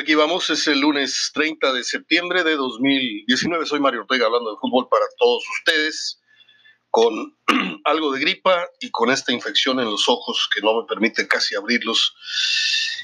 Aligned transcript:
Aquí 0.00 0.14
vamos, 0.14 0.48
es 0.48 0.66
el 0.66 0.80
lunes 0.80 1.30
30 1.34 1.74
de 1.74 1.84
septiembre 1.84 2.42
de 2.42 2.56
2019. 2.56 3.66
Soy 3.66 3.80
Mario 3.80 4.00
Ortega 4.00 4.24
hablando 4.24 4.50
de 4.50 4.56
fútbol 4.58 4.88
para 4.88 5.04
todos 5.18 5.44
ustedes, 5.58 6.22
con 6.88 7.36
algo 7.84 8.10
de 8.10 8.20
gripa 8.20 8.66
y 8.80 8.90
con 8.90 9.10
esta 9.10 9.30
infección 9.30 9.78
en 9.78 9.90
los 9.90 10.08
ojos 10.08 10.48
que 10.54 10.62
no 10.62 10.80
me 10.80 10.86
permite 10.86 11.28
casi 11.28 11.54
abrirlos. 11.54 12.14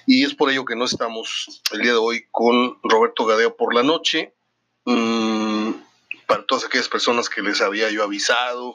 Y 0.06 0.24
es 0.24 0.34
por 0.34 0.50
ello 0.50 0.64
que 0.64 0.74
no 0.74 0.86
estamos 0.86 1.60
el 1.70 1.82
día 1.82 1.92
de 1.92 1.98
hoy 1.98 2.24
con 2.30 2.78
Roberto 2.82 3.26
Gadeo 3.26 3.58
por 3.58 3.74
la 3.74 3.82
noche. 3.82 4.34
Mm, 4.86 5.72
para 6.26 6.46
todas 6.46 6.64
aquellas 6.64 6.88
personas 6.88 7.28
que 7.28 7.42
les 7.42 7.60
había 7.60 7.90
yo 7.90 8.04
avisado 8.04 8.74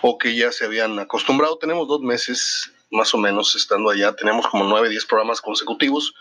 o 0.00 0.18
que 0.18 0.34
ya 0.34 0.50
se 0.50 0.64
habían 0.64 0.98
acostumbrado, 0.98 1.58
tenemos 1.58 1.86
dos 1.86 2.00
meses 2.00 2.72
más 2.90 3.14
o 3.14 3.18
menos 3.18 3.54
estando 3.54 3.88
allá, 3.88 4.16
tenemos 4.16 4.48
como 4.48 4.64
nueve, 4.64 4.88
diez 4.88 5.06
programas 5.06 5.40
consecutivos 5.40 6.12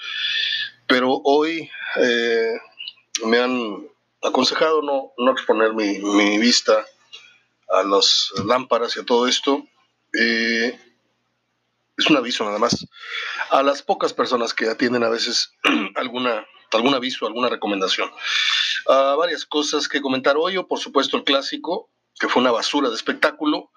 pero 0.91 1.21
hoy 1.23 1.69
eh, 2.01 2.59
me 3.23 3.37
han 3.37 3.87
aconsejado 4.21 4.81
no, 4.81 5.13
no 5.17 5.31
exponer 5.31 5.73
mi, 5.73 5.99
mi, 5.99 6.37
vista 6.37 6.85
a 7.69 7.83
las 7.83 8.33
lámparas 8.45 8.97
y 8.97 8.99
a 8.99 9.05
todo 9.05 9.25
esto. 9.25 9.65
Eh, 10.13 10.77
es 11.97 12.09
un 12.09 12.17
aviso 12.17 12.43
nada 12.43 12.59
más. 12.59 12.85
A 13.51 13.63
las 13.63 13.81
pocas 13.81 14.11
personas 14.11 14.53
que 14.53 14.67
atienden 14.67 15.05
a 15.05 15.09
veces 15.09 15.53
alguna, 15.95 16.45
algún 16.73 16.93
aviso, 16.93 17.25
alguna 17.25 17.47
recomendación. 17.47 18.11
a 18.89 19.15
varias 19.15 19.45
cosas 19.45 19.87
que 19.87 20.01
comentar 20.01 20.35
hoy, 20.37 20.57
o 20.57 20.67
por 20.67 20.79
supuesto 20.79 21.15
el 21.15 21.23
clásico, 21.23 21.89
que 22.19 22.27
fue 22.27 22.41
una 22.41 22.51
basura 22.51 22.89
de 22.89 22.95
espectáculo 22.95 23.71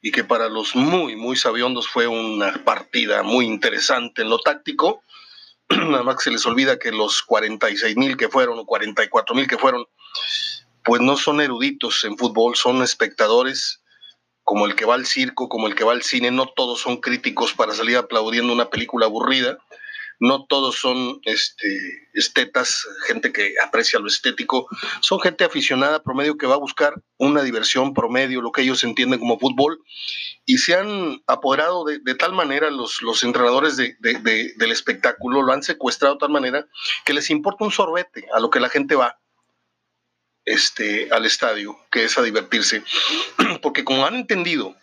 y 0.00 0.12
que 0.12 0.22
para 0.22 0.48
los 0.48 0.76
muy, 0.76 1.16
muy 1.16 1.34
sabiondos 1.34 1.88
fue 1.88 2.06
una 2.06 2.52
partida 2.62 3.24
muy 3.24 3.46
interesante 3.46 4.22
en 4.22 4.28
lo 4.28 4.38
táctico 4.38 5.02
nada 5.90 6.02
más 6.02 6.22
se 6.22 6.30
les 6.30 6.44
olvida 6.46 6.78
que 6.78 6.92
los 6.92 7.22
46 7.22 7.96
mil 7.96 8.16
que 8.16 8.28
fueron 8.28 8.58
o 8.58 8.66
44 8.66 9.34
mil 9.34 9.46
que 9.46 9.58
fueron, 9.58 9.86
pues 10.84 11.00
no 11.00 11.16
son 11.16 11.40
eruditos 11.40 12.04
en 12.04 12.16
fútbol, 12.16 12.56
son 12.56 12.82
espectadores 12.82 13.82
como 14.44 14.66
el 14.66 14.74
que 14.74 14.84
va 14.84 14.94
al 14.94 15.06
circo, 15.06 15.48
como 15.48 15.68
el 15.68 15.74
que 15.74 15.84
va 15.84 15.92
al 15.92 16.02
cine, 16.02 16.30
no 16.30 16.46
todos 16.46 16.80
son 16.80 16.96
críticos 16.96 17.52
para 17.52 17.74
salir 17.74 17.96
aplaudiendo 17.96 18.52
una 18.52 18.70
película 18.70 19.06
aburrida, 19.06 19.58
no 20.22 20.46
todos 20.46 20.76
son 20.76 21.20
este, 21.24 22.08
estetas, 22.14 22.86
gente 23.08 23.32
que 23.32 23.54
aprecia 23.60 23.98
lo 23.98 24.06
estético, 24.06 24.68
son 25.00 25.18
gente 25.18 25.42
aficionada 25.42 26.04
promedio 26.04 26.38
que 26.38 26.46
va 26.46 26.54
a 26.54 26.58
buscar 26.58 26.94
una 27.16 27.42
diversión 27.42 27.92
promedio, 27.92 28.40
lo 28.40 28.52
que 28.52 28.62
ellos 28.62 28.84
entienden 28.84 29.18
como 29.18 29.40
fútbol, 29.40 29.82
y 30.46 30.58
se 30.58 30.76
han 30.76 31.20
apoderado 31.26 31.84
de, 31.84 32.14
tal 32.14 32.34
manera 32.34 32.70
los, 32.70 33.02
los 33.02 33.24
entrenadores 33.24 33.76
de, 33.76 33.96
del 33.98 34.70
espectáculo, 34.70 35.42
lo 35.42 35.52
han 35.52 35.64
secuestrado 35.64 36.14
de 36.14 36.20
tal 36.20 36.30
manera 36.30 36.68
que 37.04 37.14
les 37.14 37.28
importa 37.28 37.64
un 37.64 37.72
sorbete 37.72 38.28
a 38.32 38.38
lo 38.38 38.48
que 38.48 38.60
la 38.60 38.68
gente 38.68 38.94
va 38.94 39.18
este, 40.44 41.08
al 41.10 41.26
estadio, 41.26 41.76
que 41.90 42.04
es 42.04 42.16
a 42.16 42.22
divertirse, 42.22 42.84
porque 43.60 43.82
como 43.82 44.06
han 44.06 44.14
entendido, 44.14 44.76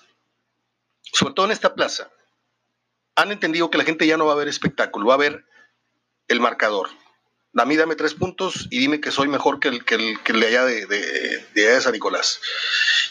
sobre 1.14 1.34
todo 1.34 1.46
en 1.46 1.54
esta 1.54 1.76
plaza, 1.76 2.12
han 3.22 3.32
entendido 3.32 3.70
que 3.70 3.78
la 3.78 3.84
gente 3.84 4.08
ya 4.08 4.18
no 4.18 4.26
va 4.26 4.34
a 4.34 4.38
ver 4.38 4.48
espectáculo, 4.48 5.08
va 5.08 5.16
a 5.16 5.18
ver 5.18 5.46
el 6.28 6.40
marcador. 6.40 6.90
A 7.56 7.66
mí 7.66 7.76
dame 7.76 7.96
tres 7.96 8.14
puntos 8.14 8.68
y 8.70 8.80
dime 8.80 9.02
que 9.02 9.12
soy 9.12 9.28
mejor 9.28 9.60
que 9.60 9.70
el, 9.70 9.84
que 9.84 9.96
el, 9.96 10.22
que 10.24 10.34
de 10.34 10.48
allá 10.48 10.66
de, 10.66 10.86
de, 10.86 11.82
San 11.82 11.94
Nicolás. 11.94 12.40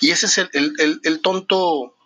Y 0.00 0.10
ese 0.10 0.26
es 0.26 0.38
el, 0.38 1.00
el, 1.02 1.20
tonto, 1.20 1.96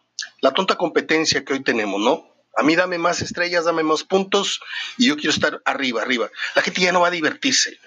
la 0.41 0.53
tonta 0.53 0.77
competencia 0.77 1.45
que 1.45 1.53
hoy 1.53 1.63
tenemos, 1.63 2.01
¿no? 2.01 2.27
A 2.57 2.63
mí 2.63 2.75
dame 2.75 2.99
más 2.99 3.21
estrellas, 3.21 3.65
dame 3.65 3.83
más 3.83 4.05
puntos 4.05 4.61
y 4.99 5.09
yo 5.09 5.17
quiero 5.17 5.31
estar 5.31 5.63
arriba, 5.65 6.03
arriba. 6.03 6.31
La 6.55 6.63
gente 6.63 6.81
ya 6.81 6.93
no 6.93 7.01
va 7.01 7.09
a 7.09 7.13
divertirse. 7.13 7.79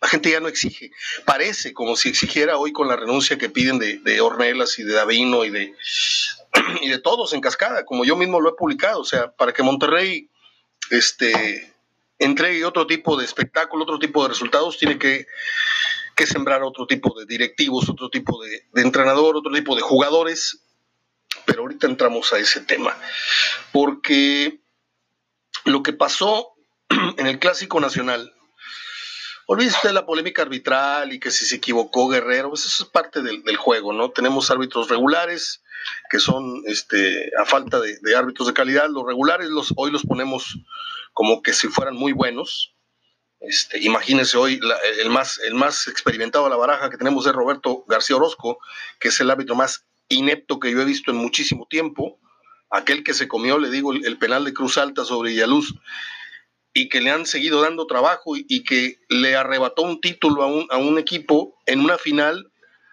La 0.00 0.08
gente 0.08 0.30
ya 0.30 0.40
no 0.40 0.48
exige. 0.48 0.90
Parece 1.24 1.72
como 1.72 1.94
si 1.94 2.08
exigiera 2.08 2.56
hoy 2.56 2.72
con 2.72 2.88
la 2.88 2.96
renuncia 2.96 3.38
que 3.38 3.48
piden 3.48 3.78
de, 3.78 3.98
de 3.98 4.16
y 4.16 4.82
de 4.82 4.92
Davino 4.92 5.44
y 5.44 5.50
de, 5.50 5.74
y 6.80 6.88
de 6.88 6.98
todos 6.98 7.32
en 7.32 7.40
cascada, 7.40 7.84
como 7.84 8.04
yo 8.04 8.16
mismo 8.16 8.40
lo 8.40 8.50
he 8.50 8.54
publicado. 8.54 9.00
O 9.00 9.04
sea, 9.04 9.32
para 9.32 9.52
que 9.52 9.62
Monterrey 9.62 10.30
este, 10.90 11.72
entregue 12.18 12.64
otro 12.64 12.86
tipo 12.86 13.16
de 13.16 13.24
espectáculo, 13.24 13.84
otro 13.84 13.98
tipo 13.98 14.22
de 14.22 14.28
resultados, 14.28 14.78
tiene 14.78 14.98
que, 14.98 15.26
que 16.14 16.26
sembrar 16.26 16.62
otro 16.62 16.86
tipo 16.86 17.18
de 17.18 17.26
directivos, 17.26 17.88
otro 17.88 18.10
tipo 18.10 18.42
de, 18.42 18.66
entrenador, 18.74 19.36
otro 19.36 19.52
tipo 19.52 19.76
de 19.76 19.82
jugadores. 19.82 20.60
Pero 21.46 21.62
ahorita 21.62 21.86
entramos 21.86 22.32
a 22.32 22.38
ese 22.38 22.60
tema. 22.60 22.96
Porque 23.72 24.60
lo 25.64 25.82
que 25.82 25.92
pasó 25.92 26.52
en 27.16 27.26
el 27.26 27.38
Clásico 27.38 27.80
Nacional 27.80 28.32
Olvídese 29.46 29.76
usted 29.76 29.90
la 29.90 30.06
polémica 30.06 30.42
arbitral 30.42 31.12
y 31.12 31.18
que 31.18 31.30
si 31.30 31.44
se 31.44 31.56
equivocó 31.56 32.08
Guerrero, 32.08 32.50
pues 32.50 32.64
eso 32.64 32.84
es 32.84 32.88
parte 32.88 33.22
del, 33.22 33.56
juego, 33.56 33.92
¿no? 33.92 34.10
Tenemos 34.10 34.50
árbitros 34.50 34.88
regulares 34.88 35.61
que 36.10 36.18
son, 36.18 36.62
este, 36.66 37.30
a 37.38 37.44
falta 37.44 37.80
de, 37.80 38.16
árbitros 38.16 38.48
de 38.48 38.54
calidad, 38.54 38.88
los 38.90 39.06
regulares 39.06 39.48
los, 39.48 39.72
hoy 39.76 39.90
los 39.90 40.02
ponemos 40.02 40.58
como 41.12 41.42
que 41.42 41.52
si 41.52 41.68
fueran 41.68 41.94
muy 41.94 42.12
buenos. 42.12 42.74
Este, 43.40 43.80
imagínense 43.80 44.36
hoy 44.38 44.60
el, 45.00 45.10
más, 45.10 45.38
el 45.38 45.54
más 45.54 45.88
experimentado 45.88 46.46
a 46.46 46.48
la 46.48 46.56
baraja 46.56 46.90
que 46.90 46.96
tenemos 46.96 47.26
es 47.26 47.32
Roberto 47.32 47.84
García 47.88 48.16
Orozco, 48.16 48.58
que 49.00 49.08
es 49.08 49.20
el 49.20 49.30
árbitro 49.30 49.54
más 49.54 49.86
inepto 50.08 50.60
que 50.60 50.70
yo 50.70 50.80
he 50.80 50.84
visto 50.84 51.10
en 51.10 51.16
muchísimo 51.16 51.66
tiempo. 51.68 52.20
Aquel 52.70 53.02
que 53.02 53.14
se 53.14 53.28
comió, 53.28 53.58
le 53.58 53.70
digo, 53.70 53.92
el, 53.92 54.18
penal 54.18 54.44
de 54.44 54.54
Cruz 54.54 54.78
Alta 54.78 55.04
sobre 55.04 55.30
Villaluz 55.30 55.74
y 56.72 56.88
que 56.88 57.00
le 57.00 57.10
han 57.10 57.26
seguido 57.26 57.60
dando 57.60 57.86
trabajo 57.86 58.34
y, 58.36 58.64
que 58.64 58.98
le 59.08 59.36
arrebató 59.36 59.82
un 59.82 60.00
título 60.00 60.42
a 60.42 60.46
un, 60.46 60.66
a 60.70 60.78
un, 60.78 60.98
equipo 60.98 61.58
en 61.66 61.80
una 61.80 61.98
final 61.98 62.51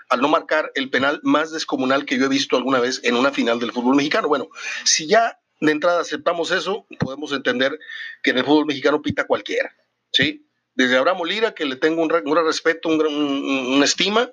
al 0.09 0.21
no 0.21 0.27
marcar 0.27 0.71
el 0.75 0.89
penal 0.89 1.19
más 1.23 1.51
descomunal 1.51 2.05
que 2.05 2.17
yo 2.17 2.25
he 2.25 2.29
visto 2.29 2.57
alguna 2.57 2.79
vez 2.79 3.01
en 3.03 3.15
una 3.15 3.31
final 3.31 3.59
del 3.59 3.71
fútbol 3.71 3.95
mexicano. 3.95 4.27
Bueno, 4.27 4.49
si 4.83 5.07
ya 5.07 5.39
de 5.59 5.71
entrada 5.71 6.01
aceptamos 6.01 6.51
eso, 6.51 6.85
podemos 6.99 7.31
entender 7.31 7.77
que 8.23 8.31
en 8.31 8.39
el 8.39 8.45
fútbol 8.45 8.65
mexicano 8.65 9.01
pita 9.01 9.25
cualquiera, 9.25 9.75
¿sí? 10.11 10.45
Desde 10.75 10.97
Abraham 10.97 11.23
Lira, 11.25 11.53
que 11.53 11.65
le 11.65 11.75
tengo 11.75 12.01
un, 12.01 12.11
un 12.13 12.45
respeto, 12.45 12.89
un, 12.89 13.05
una 13.05 13.85
estima, 13.85 14.31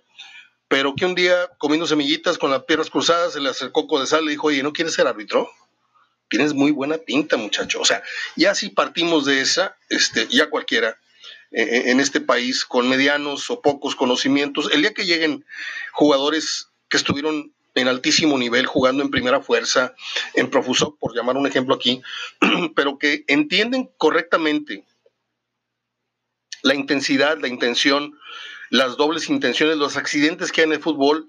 pero 0.69 0.95
que 0.95 1.05
un 1.05 1.15
día 1.15 1.51
comiendo 1.59 1.87
semillitas 1.87 2.39
con 2.39 2.51
las 2.51 2.65
piernas 2.65 2.91
cruzadas 2.91 3.33
se 3.33 3.41
le 3.41 3.49
acercó 3.49 4.01
de 4.01 4.07
sal 4.07 4.23
y 4.23 4.27
le 4.27 4.31
dijo, 4.33 4.49
oye, 4.49 4.63
¿no 4.63 4.73
quieres 4.73 4.95
ser 4.95 5.07
árbitro? 5.07 5.49
tienes 6.29 6.55
muy 6.55 6.71
buena 6.71 6.99
pinta, 6.99 7.37
muchacho. 7.37 7.81
O 7.81 7.85
sea, 7.85 8.03
ya 8.37 8.55
si 8.55 8.71
partimos 8.71 9.25
de 9.25 9.41
esa, 9.41 9.77
este, 9.89 10.27
ya 10.29 10.51
cualquiera 10.51 10.99
eh, 11.53 11.63
eh, 11.63 11.91
en 11.91 12.01
este 12.01 12.21
país 12.21 12.65
con 12.65 12.89
medianos 12.89 13.51
o 13.51 13.61
pocos 13.61 13.95
conocimientos, 13.95 14.71
el 14.73 14.83
día 14.83 14.95
que 14.95 15.07
lleguen 15.07 15.45
jugadores 15.93 16.69
que 16.89 16.97
estuvieron 16.97 17.53
en 17.75 17.89
altísimo 17.89 18.39
nivel 18.39 18.67
jugando 18.67 19.03
en 19.03 19.11
primera 19.11 19.41
fuerza, 19.41 19.95
en 20.35 20.51
profuso, 20.51 20.97
por 20.99 21.15
llamar 21.15 21.37
un 21.37 21.47
ejemplo 21.47 21.75
aquí, 21.75 22.03
pero 22.75 22.99
que 22.99 23.25
entienden 23.29 23.91
correctamente 23.99 24.85
la 26.63 26.75
intensidad, 26.75 27.39
la 27.39 27.49
intención, 27.49 28.19
las 28.71 28.97
dobles 28.97 29.29
intenciones, 29.29 29.77
los 29.77 29.97
accidentes 29.97 30.51
que 30.51 30.63
hay 30.63 30.67
en 30.67 30.73
el 30.73 30.81
fútbol 30.83 31.29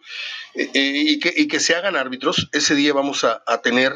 eh, 0.56 0.70
y, 0.74 1.20
que, 1.20 1.34
y, 1.36 1.48
que, 1.48 1.60
se 1.60 1.76
hagan 1.76 1.96
árbitros, 1.96 2.50
ese 2.54 2.76
día 2.76 2.94
vamos 2.94 3.24
a, 3.24 3.44
a 3.46 3.62
tener 3.62 3.94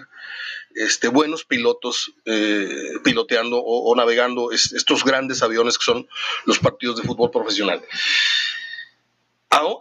este, 0.75 1.07
buenos 1.07 1.45
pilotos 1.45 2.13
eh, 2.25 2.93
piloteando 3.03 3.57
o, 3.59 3.95
navegando 3.95 4.51
estos 4.51 5.03
grandes 5.03 5.43
aviones 5.43 5.77
que 5.77 5.85
son 5.85 6.07
los 6.45 6.59
partidos 6.59 6.97
de 6.97 7.03
fútbol 7.03 7.31
profesional. 7.31 7.83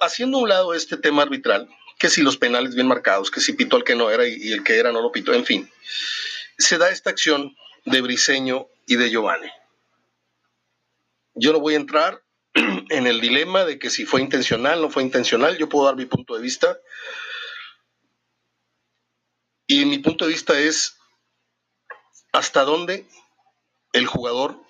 haciendo 0.01 0.39
a 0.39 0.41
un 0.43 0.49
lado 0.49 0.75
este 0.75 0.97
tema 0.97 1.23
arbitral, 1.23 1.69
que 1.99 2.09
si 2.09 2.23
los 2.23 2.37
penales 2.37 2.75
bien 2.75 2.87
marcados, 2.87 3.31
que 3.31 3.41
si 3.41 3.53
pitó 3.53 3.77
el 3.77 3.85
que 3.85 3.95
no 3.95 4.11
era 4.11 4.27
y, 4.27 4.53
el 4.53 4.65
que 4.65 4.79
era 4.79 4.91
no 4.91 5.03
lo 5.03 5.13
pitó, 5.13 5.35
en 5.35 5.45
fin, 5.45 5.71
se 6.59 6.79
da 6.79 6.91
esta 6.91 7.11
acción 7.11 7.57
de 7.85 8.01
Briseño 8.01 8.69
y 8.87 8.97
de 8.97 9.11
Giovanni. 9.11 9.51
Yo 11.35 11.53
no 11.53 11.61
voy 11.61 11.75
a 11.75 11.79
entrar 11.79 12.23
en 12.55 13.07
el 13.07 13.21
dilema 13.21 13.65
de 13.65 13.79
que 13.79 13.91
si 13.91 14.07
fue 14.07 14.21
intencional, 14.23 14.81
no 14.81 14.91
fue 14.91 15.03
intencional, 15.03 15.59
yo 15.59 15.69
puedo 15.69 15.87
dar 15.87 15.97
mi 15.97 16.07
punto 16.07 16.35
de 16.35 16.43
vista 16.43 16.79
y 19.71 19.85
mi 19.85 19.99
punto 19.99 20.25
de 20.25 20.33
vista 20.33 20.59
es 20.59 20.99
hasta 22.33 22.65
dónde 22.65 23.07
el 23.93 24.05
jugador 24.05 24.61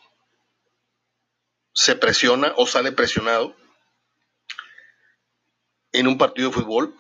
se 1.73 1.97
presiona 1.97 2.53
o 2.59 2.67
sale 2.67 2.93
presionado 2.93 3.57
en 5.93 6.07
un 6.07 6.19
partido 6.19 6.51
de 6.51 6.55
fútbol. 6.55 6.95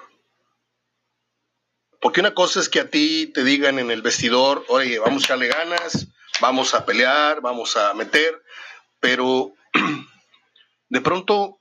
Porque 2.00 2.20
una 2.20 2.32
cosa 2.32 2.60
es 2.60 2.70
que 2.70 2.80
a 2.80 2.88
ti 2.88 3.26
te 3.34 3.44
digan 3.44 3.78
en 3.78 3.90
el 3.90 4.00
vestidor, 4.00 4.64
oye, 4.68 4.98
vamos 4.98 5.24
a 5.24 5.26
echarle 5.26 5.48
ganas, 5.48 6.08
vamos 6.40 6.72
a 6.72 6.86
pelear, 6.86 7.42
vamos 7.42 7.76
a 7.76 7.92
meter, 7.92 8.42
pero 8.98 9.52
de 10.88 11.00
pronto 11.02 11.60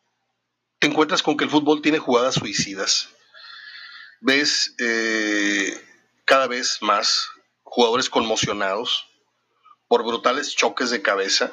te 0.80 0.88
encuentras 0.88 1.21
con 1.21 1.36
que 1.36 1.44
el 1.44 1.50
fútbol 1.50 1.81
tiene 1.81 2.00
jugadas 2.00 2.36
suicidas. 2.36 3.09
Ves 4.21 4.74
eh, 4.80 5.88
cada 6.29 6.45
vez 6.45 6.77
más 6.81 7.31
jugadores 7.63 8.07
conmocionados 8.07 9.07
por 9.87 10.05
brutales 10.05 10.55
choques 10.55 10.91
de 10.91 11.01
cabeza, 11.01 11.51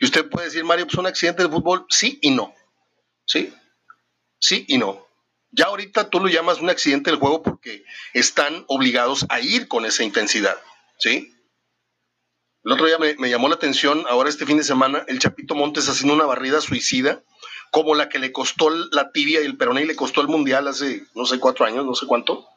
Y 0.00 0.06
usted 0.06 0.30
puede 0.30 0.46
decir, 0.46 0.64
Mario, 0.64 0.86
pues 0.86 0.96
un 0.96 1.06
accidente 1.06 1.42
de 1.42 1.48
fútbol, 1.50 1.84
sí 1.90 2.18
y 2.22 2.30
no. 2.30 2.54
¿Sí? 3.26 3.52
Sí 4.40 4.64
y 4.66 4.78
no. 4.78 5.06
Ya 5.50 5.66
ahorita 5.66 6.08
tú 6.08 6.20
lo 6.20 6.28
llamas 6.28 6.60
un 6.60 6.70
accidente 6.70 7.10
del 7.10 7.18
juego 7.18 7.42
porque 7.42 7.84
están 8.14 8.64
obligados 8.68 9.26
a 9.28 9.40
ir 9.40 9.68
con 9.68 9.84
esa 9.84 10.04
intensidad. 10.04 10.56
¿Sí? 10.98 11.34
El 12.64 12.72
otro 12.72 12.86
día 12.86 12.96
me, 12.96 13.14
me, 13.16 13.28
llamó 13.28 13.48
la 13.48 13.56
atención, 13.56 14.06
ahora 14.08 14.30
este 14.30 14.46
fin 14.46 14.56
de 14.56 14.64
semana, 14.64 15.04
el 15.06 15.18
Chapito 15.18 15.54
Montes 15.54 15.88
haciendo 15.88 16.14
una 16.14 16.24
barrida 16.24 16.62
suicida, 16.62 17.22
como 17.72 17.94
la 17.94 18.08
que 18.08 18.20
le 18.20 18.32
costó 18.32 18.70
la 18.70 19.12
tibia 19.12 19.42
y 19.42 19.44
el 19.44 19.58
peroné 19.58 19.82
y 19.82 19.86
le 19.86 19.96
costó 19.96 20.22
el 20.22 20.28
mundial 20.28 20.66
hace 20.66 21.04
no 21.14 21.26
sé 21.26 21.38
cuatro 21.38 21.66
años, 21.66 21.84
no 21.84 21.94
sé 21.94 22.06
cuánto. 22.06 22.48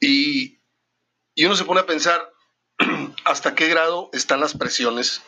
Y, 0.00 0.60
uno 1.36 1.56
se 1.56 1.64
pone 1.64 1.80
a 1.80 1.86
pensar 1.86 2.32
hasta 3.24 3.54
qué 3.54 3.68
grado 3.68 4.10
están 4.12 4.40
las 4.40 4.56
presiones 4.56 5.22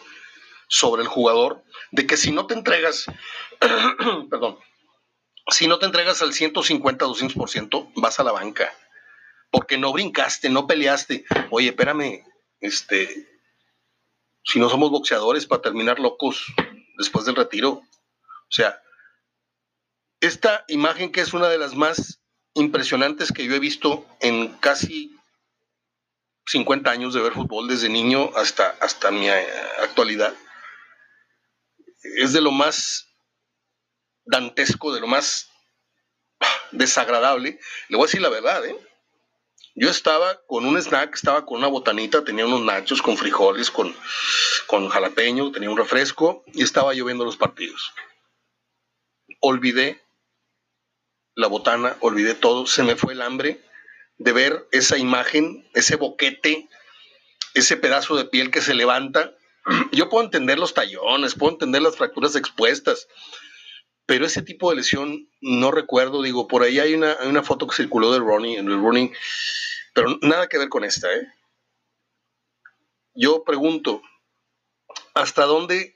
sobre 0.69 1.02
el 1.02 1.08
jugador 1.08 1.64
de 1.90 2.06
que 2.06 2.17
si 2.17 2.32
no 2.32 2.46
te 2.46 2.55
entregas, 2.55 3.06
perdón, 4.31 4.58
si 5.49 5.67
no 5.67 5.78
te 5.78 5.87
entregas 5.87 6.22
al 6.22 6.32
150, 6.32 7.06
200%, 7.06 7.93
vas 7.96 8.20
a 8.20 8.25
la 8.25 8.32
banca. 8.32 8.72
Porque 9.50 9.78
no 9.78 9.93
brincaste, 9.93 10.49
no 10.49 10.69
peleaste. 10.69 11.25
Oye, 11.50 11.70
espérame, 11.70 12.25
este, 12.61 13.40
si 14.44 14.61
no 14.61 14.69
somos 14.69 14.90
boxeadores 14.90 15.46
para 15.46 15.62
terminar 15.62 15.99
locos 15.99 16.46
después 16.99 17.25
del 17.25 17.34
retiro. 17.34 17.70
O 17.70 18.52
sea, 18.52 18.81
esta 20.20 20.64
imagen 20.69 21.11
que 21.11 21.20
es 21.20 21.32
una 21.32 21.49
de 21.49 21.58
las 21.58 21.75
más 21.75 22.19
impresionantes 22.55 23.32
que 23.32 23.44
yo 23.44 23.55
he 23.55 23.61
visto 23.61 24.06
en 24.20 24.49
casi 24.58 25.17
50 26.47 26.91
años 26.91 27.14
de 27.14 27.20
ver 27.20 27.32
fútbol 27.32 27.69
desde 27.69 27.88
niño 27.88 28.31
hasta, 28.35 28.70
hasta 28.81 29.11
mi 29.11 29.29
eh, 29.29 29.47
actualidad, 29.82 30.35
es 32.02 32.32
de 32.32 32.41
lo 32.41 32.50
más 32.50 33.08
dantesco, 34.25 34.93
de 34.93 35.00
lo 35.00 35.06
más 35.06 35.49
desagradable. 36.73 37.61
Le 37.88 37.97
voy 37.97 38.05
a 38.05 38.06
decir 38.06 38.20
la 38.20 38.31
verdad, 38.31 38.64
¿eh? 38.67 38.76
Yo 39.76 39.88
estaba 39.88 40.41
con 40.46 40.67
un 40.67 40.76
snack, 40.76 41.14
estaba 41.14 41.46
con 41.46 41.58
una 41.58 41.69
botanita, 41.69 42.25
tenía 42.25 42.44
unos 42.44 42.62
nachos 42.62 43.00
con 43.00 43.17
frijoles, 43.17 43.70
con, 43.70 43.94
con 44.67 44.88
jalapeño, 44.88 45.53
tenía 45.53 45.70
un 45.70 45.76
refresco 45.76 46.44
y 46.53 46.62
estaba 46.62 46.93
lloviendo 46.93 47.25
los 47.25 47.37
partidos. 47.37 47.93
Olvidé 49.41 50.03
la 51.40 51.48
botana, 51.48 51.96
olvidé 52.00 52.34
todo, 52.34 52.66
se 52.66 52.82
me 52.82 52.96
fue 52.96 53.14
el 53.14 53.22
hambre 53.22 53.60
de 54.19 54.32
ver 54.32 54.69
esa 54.70 54.98
imagen, 54.98 55.69
ese 55.75 55.96
boquete, 55.96 56.69
ese 57.54 57.76
pedazo 57.76 58.16
de 58.16 58.26
piel 58.26 58.50
que 58.50 58.60
se 58.60 58.75
levanta. 58.75 59.34
Yo 59.92 60.08
puedo 60.08 60.25
entender 60.25 60.58
los 60.58 60.75
tallones, 60.75 61.34
puedo 61.34 61.52
entender 61.52 61.82
las 61.82 61.96
fracturas 61.96 62.37
expuestas, 62.37 63.08
pero 64.06 64.26
ese 64.26 64.42
tipo 64.42 64.70
de 64.70 64.76
lesión 64.76 65.28
no 65.40 65.70
recuerdo, 65.70 66.22
digo, 66.22 66.48
por 66.48 66.62
ahí 66.62 66.78
hay 66.81 66.94
una, 66.94 67.16
una 67.25 67.43
foto 67.43 67.66
que 67.66 67.76
circuló 67.76 68.12
de 68.12 68.19
Ronnie, 68.19 68.58
el 68.58 68.66
Ronnie, 68.66 69.12
pero 69.94 70.19
nada 70.20 70.48
que 70.48 70.58
ver 70.58 70.69
con 70.69 70.84
esta, 70.84 71.12
¿eh? 71.14 71.26
Yo 73.14 73.44
pregunto, 73.44 74.02
¿hasta 75.14 75.44
dónde 75.44 75.94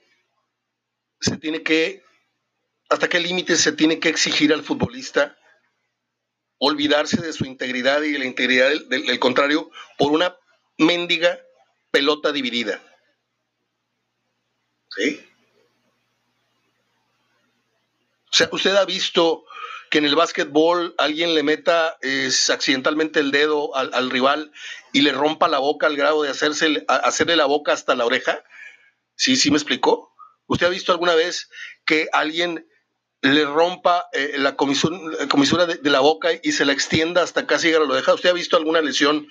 se 1.19 1.37
tiene 1.37 1.63
que, 1.63 2.04
hasta 2.89 3.09
qué 3.09 3.19
límite 3.19 3.55
se 3.55 3.71
tiene 3.71 3.99
que 3.99 4.09
exigir 4.09 4.53
al 4.53 4.63
futbolista 4.63 5.37
olvidarse 6.57 7.21
de 7.21 7.33
su 7.33 7.45
integridad 7.45 8.01
y 8.03 8.11
de 8.11 8.19
la 8.19 8.25
integridad 8.25 8.69
del, 8.89 9.19
contrario 9.19 9.69
por 9.97 10.11
una 10.11 10.35
mendiga 10.77 11.39
pelota 11.91 12.31
dividida? 12.31 12.81
¿Sí? 14.95 15.21
O 18.31 18.37
sea, 18.37 18.49
usted 18.51 18.75
ha 18.75 18.85
visto 18.85 19.45
que 19.89 19.99
en 19.99 20.05
el 20.05 20.15
básquetbol 20.15 20.93
alguien 20.97 21.35
le 21.35 21.43
meta 21.43 21.97
accidentalmente 22.49 23.19
el 23.19 23.31
dedo 23.31 23.75
al, 23.75 23.93
al, 23.93 24.09
rival 24.09 24.51
y 24.91 25.01
le 25.01 25.11
rompa 25.11 25.47
la 25.47 25.59
boca 25.59 25.87
al 25.87 25.95
grado 25.95 26.23
de 26.23 26.29
hacerse, 26.29 26.83
hacerle 26.87 27.35
la 27.35 27.45
boca 27.45 27.71
hasta 27.71 27.95
la 27.95 28.05
oreja. 28.05 28.43
¿Sí, 29.15 29.37
sí 29.37 29.51
me 29.51 29.57
explicó? 29.57 30.13
¿Usted 30.47 30.67
ha 30.67 30.69
visto 30.69 30.91
alguna 30.91 31.15
vez 31.15 31.49
que 31.85 32.09
alguien 32.11 32.67
le 33.21 33.45
rompa 33.45 34.07
eh, 34.13 34.35
la 34.37 34.55
comisura, 34.55 35.65
de, 35.65 35.89
la 35.89 35.99
boca 35.99 36.29
y 36.41 36.51
se 36.51 36.65
la 36.65 36.73
extienda 36.73 37.23
hasta 37.23 37.47
casi 37.47 37.67
llegar 37.67 37.83
a 37.83 37.85
la 37.85 37.93
oreja? 37.93 38.13
¿Usted 38.13 38.29
ha 38.29 38.33
visto 38.33 38.57
alguna 38.57 38.81
lesión 38.81 39.27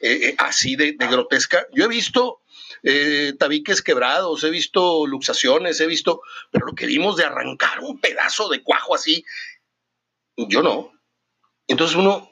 eh, 0.00 0.34
así 0.38 0.76
de, 0.76 0.92
de, 0.92 1.06
grotesca? 1.06 1.66
Yo 1.72 1.84
he 1.84 1.88
visto 1.88 2.40
eh, 2.82 3.34
tabiques 3.38 3.82
quebrados, 3.82 4.44
he 4.44 4.50
visto 4.50 5.06
luxaciones, 5.06 5.80
he 5.80 5.86
visto, 5.86 6.22
pero 6.50 6.66
lo 6.66 6.74
que 6.74 6.86
vimos 6.86 7.16
de 7.16 7.24
arrancar 7.24 7.80
un 7.80 8.00
pedazo 8.00 8.48
de 8.48 8.62
cuajo 8.62 8.94
así, 8.94 9.24
yo 10.36 10.62
no. 10.62 10.92
Entonces 11.66 11.96
uno, 11.96 12.30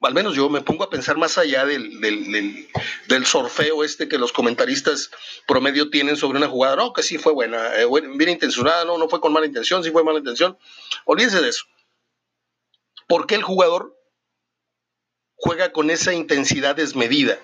al 0.00 0.14
menos 0.14 0.34
yo, 0.34 0.48
me 0.48 0.60
pongo 0.60 0.84
a 0.84 0.90
pensar 0.90 1.16
más 1.16 1.38
allá 1.38 1.64
del, 1.64 2.00
del, 2.00 2.68
del, 3.08 3.26
sorfeo 3.26 3.82
este 3.82 4.08
que 4.08 4.18
los 4.18 4.32
comentaristas 4.32 5.10
promedio 5.46 5.90
tienen 5.90 6.16
sobre 6.16 6.38
una 6.38 6.48
jugada. 6.48 6.76
No, 6.76 6.92
que 6.92 7.02
sí 7.02 7.18
fue 7.18 7.32
buena, 7.32 7.74
eh, 7.76 7.86
bien 8.14 8.30
intencionada, 8.30 8.84
no, 8.84 8.96
no 8.96 9.08
fue 9.08 9.20
con 9.20 9.32
mala 9.32 9.46
intención, 9.46 9.82
sí 9.82 9.90
fue 9.90 10.04
mala 10.04 10.18
intención. 10.18 10.56
Olvídense 11.04 11.40
de 11.40 11.48
eso. 11.48 11.64
¿Por 13.08 13.26
qué 13.26 13.34
el 13.34 13.42
jugador 13.42 13.96
juega 15.34 15.72
con 15.72 15.90
esa 15.90 16.12
intensidad 16.12 16.76
desmedida? 16.76 17.40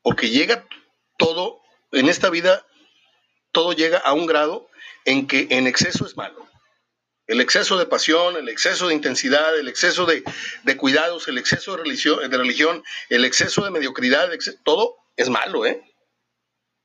Porque 0.00 0.30
llega 0.30 0.66
todo, 1.18 1.60
en 1.92 2.08
esta 2.08 2.30
vida, 2.30 2.66
todo 3.52 3.72
llega 3.72 3.98
a 3.98 4.14
un 4.14 4.26
grado 4.26 4.68
en 5.04 5.26
que 5.26 5.48
en 5.50 5.66
exceso 5.66 6.06
es 6.06 6.16
malo. 6.16 6.46
El 7.26 7.40
exceso 7.40 7.78
de 7.78 7.86
pasión, 7.86 8.36
el 8.36 8.48
exceso 8.48 8.88
de 8.88 8.94
intensidad, 8.94 9.58
el 9.58 9.68
exceso 9.68 10.04
de, 10.04 10.22
cuidados, 10.76 11.26
el 11.28 11.38
exceso 11.38 11.76
de 11.76 12.36
religión, 12.36 12.84
el 13.08 13.24
exceso 13.24 13.64
de 13.64 13.70
mediocridad, 13.70 14.30
todo 14.62 14.96
es 15.16 15.30
malo, 15.30 15.64
¿eh? 15.64 15.82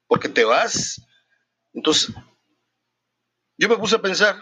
Porque 0.07 0.29
te 0.29 0.45
vas. 0.45 1.01
Entonces, 1.73 2.15
yo 3.57 3.67
me 3.67 3.77
puse 3.77 3.97
a 3.97 4.01
pensar, 4.01 4.41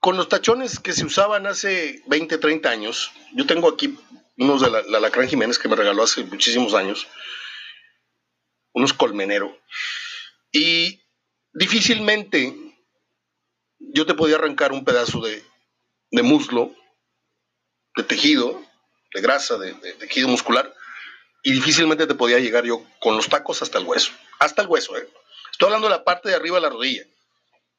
con 0.00 0.16
los 0.16 0.28
tachones 0.28 0.80
que 0.80 0.92
se 0.92 1.04
usaban 1.04 1.46
hace 1.46 2.02
20, 2.06 2.38
30 2.38 2.68
años, 2.68 3.12
yo 3.32 3.46
tengo 3.46 3.68
aquí 3.68 3.96
unos 4.36 4.60
de 4.60 4.70
la, 4.70 4.82
la 4.82 5.00
Lacrán 5.00 5.28
Jiménez 5.28 5.58
que 5.58 5.68
me 5.68 5.76
regaló 5.76 6.02
hace 6.02 6.24
muchísimos 6.24 6.74
años, 6.74 7.06
unos 8.72 8.92
colmenero, 8.92 9.56
y 10.52 11.00
difícilmente 11.52 12.65
yo 13.78 14.06
te 14.06 14.14
podía 14.14 14.36
arrancar 14.36 14.72
un 14.72 14.84
pedazo 14.84 15.20
de, 15.20 15.42
de 16.10 16.22
muslo, 16.22 16.74
de 17.96 18.02
tejido, 18.02 18.62
de 19.14 19.20
grasa, 19.20 19.58
de, 19.58 19.72
tejido 19.94 20.28
muscular, 20.28 20.72
y 21.42 21.52
difícilmente 21.52 22.06
te 22.06 22.14
podía 22.14 22.38
llegar 22.38 22.64
yo 22.64 22.84
con 23.00 23.16
los 23.16 23.28
tacos 23.28 23.62
hasta 23.62 23.78
el 23.78 23.84
hueso, 23.84 24.12
hasta 24.38 24.62
el 24.62 24.68
hueso, 24.68 24.96
¿eh? 24.96 25.08
Estoy 25.50 25.66
hablando 25.66 25.88
de 25.88 25.94
la 25.94 26.04
parte 26.04 26.28
de 26.28 26.34
arriba 26.34 26.56
de 26.56 26.62
la 26.62 26.70
rodilla, 26.70 27.04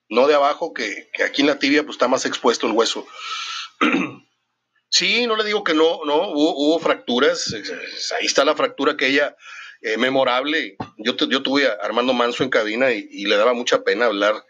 no 0.09 0.27
de 0.27 0.35
abajo, 0.35 0.73
que, 0.73 1.09
que 1.13 1.23
aquí 1.23 1.41
en 1.41 1.47
la 1.47 1.59
tibia 1.59 1.83
pues 1.83 1.95
está 1.95 2.07
más 2.07 2.25
expuesto 2.25 2.65
el 2.67 2.73
hueso. 2.73 3.05
Sí, 4.89 5.27
no 5.27 5.35
le 5.35 5.43
digo 5.43 5.63
que 5.63 5.73
no, 5.73 6.05
no, 6.05 6.29
hubo, 6.29 6.79
fracturas, 6.79 7.53
ahí 7.53 8.25
está 8.25 8.45
la 8.45 8.55
fractura 8.55 8.95
que 8.95 9.07
ella, 9.07 9.35
eh, 9.81 9.97
memorable, 9.97 10.77
yo, 10.97 11.15
yo 11.17 11.43
tuve 11.43 11.67
a 11.67 11.77
Armando 11.83 12.13
Manso 12.13 12.43
en 12.43 12.49
cabina 12.49 12.91
y, 12.91 13.25
le 13.25 13.35
daba 13.35 13.53
mucha 13.53 13.83
pena 13.83 14.05
hablar 14.05 14.45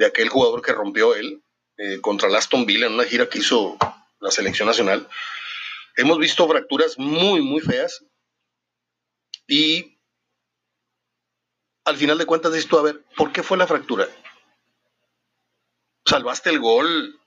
de 0.00 0.06
aquel 0.06 0.30
jugador 0.30 0.62
que 0.62 0.72
rompió 0.72 1.14
él 1.14 1.44
eh, 1.76 2.00
contra 2.00 2.28
el 2.28 2.34
Aston 2.34 2.64
Villa 2.64 2.86
en 2.86 2.94
una 2.94 3.04
gira 3.04 3.28
que 3.28 3.40
hizo 3.40 3.76
la 4.18 4.30
selección 4.30 4.66
nacional. 4.66 5.06
Hemos 5.94 6.18
visto 6.18 6.48
fracturas 6.48 6.98
muy, 6.98 7.42
muy 7.42 7.60
feas 7.60 8.06
y 9.46 10.00
al 11.84 11.98
final 11.98 12.16
de 12.16 12.24
cuentas 12.24 12.54
dices 12.54 12.66
tú, 12.66 12.78
a 12.78 12.82
ver, 12.82 13.04
¿por 13.14 13.30
qué 13.30 13.42
fue 13.42 13.58
la 13.58 13.66
fractura? 13.66 14.08
¿Salvaste 16.06 16.48
el 16.48 16.60
gol? 16.60 17.20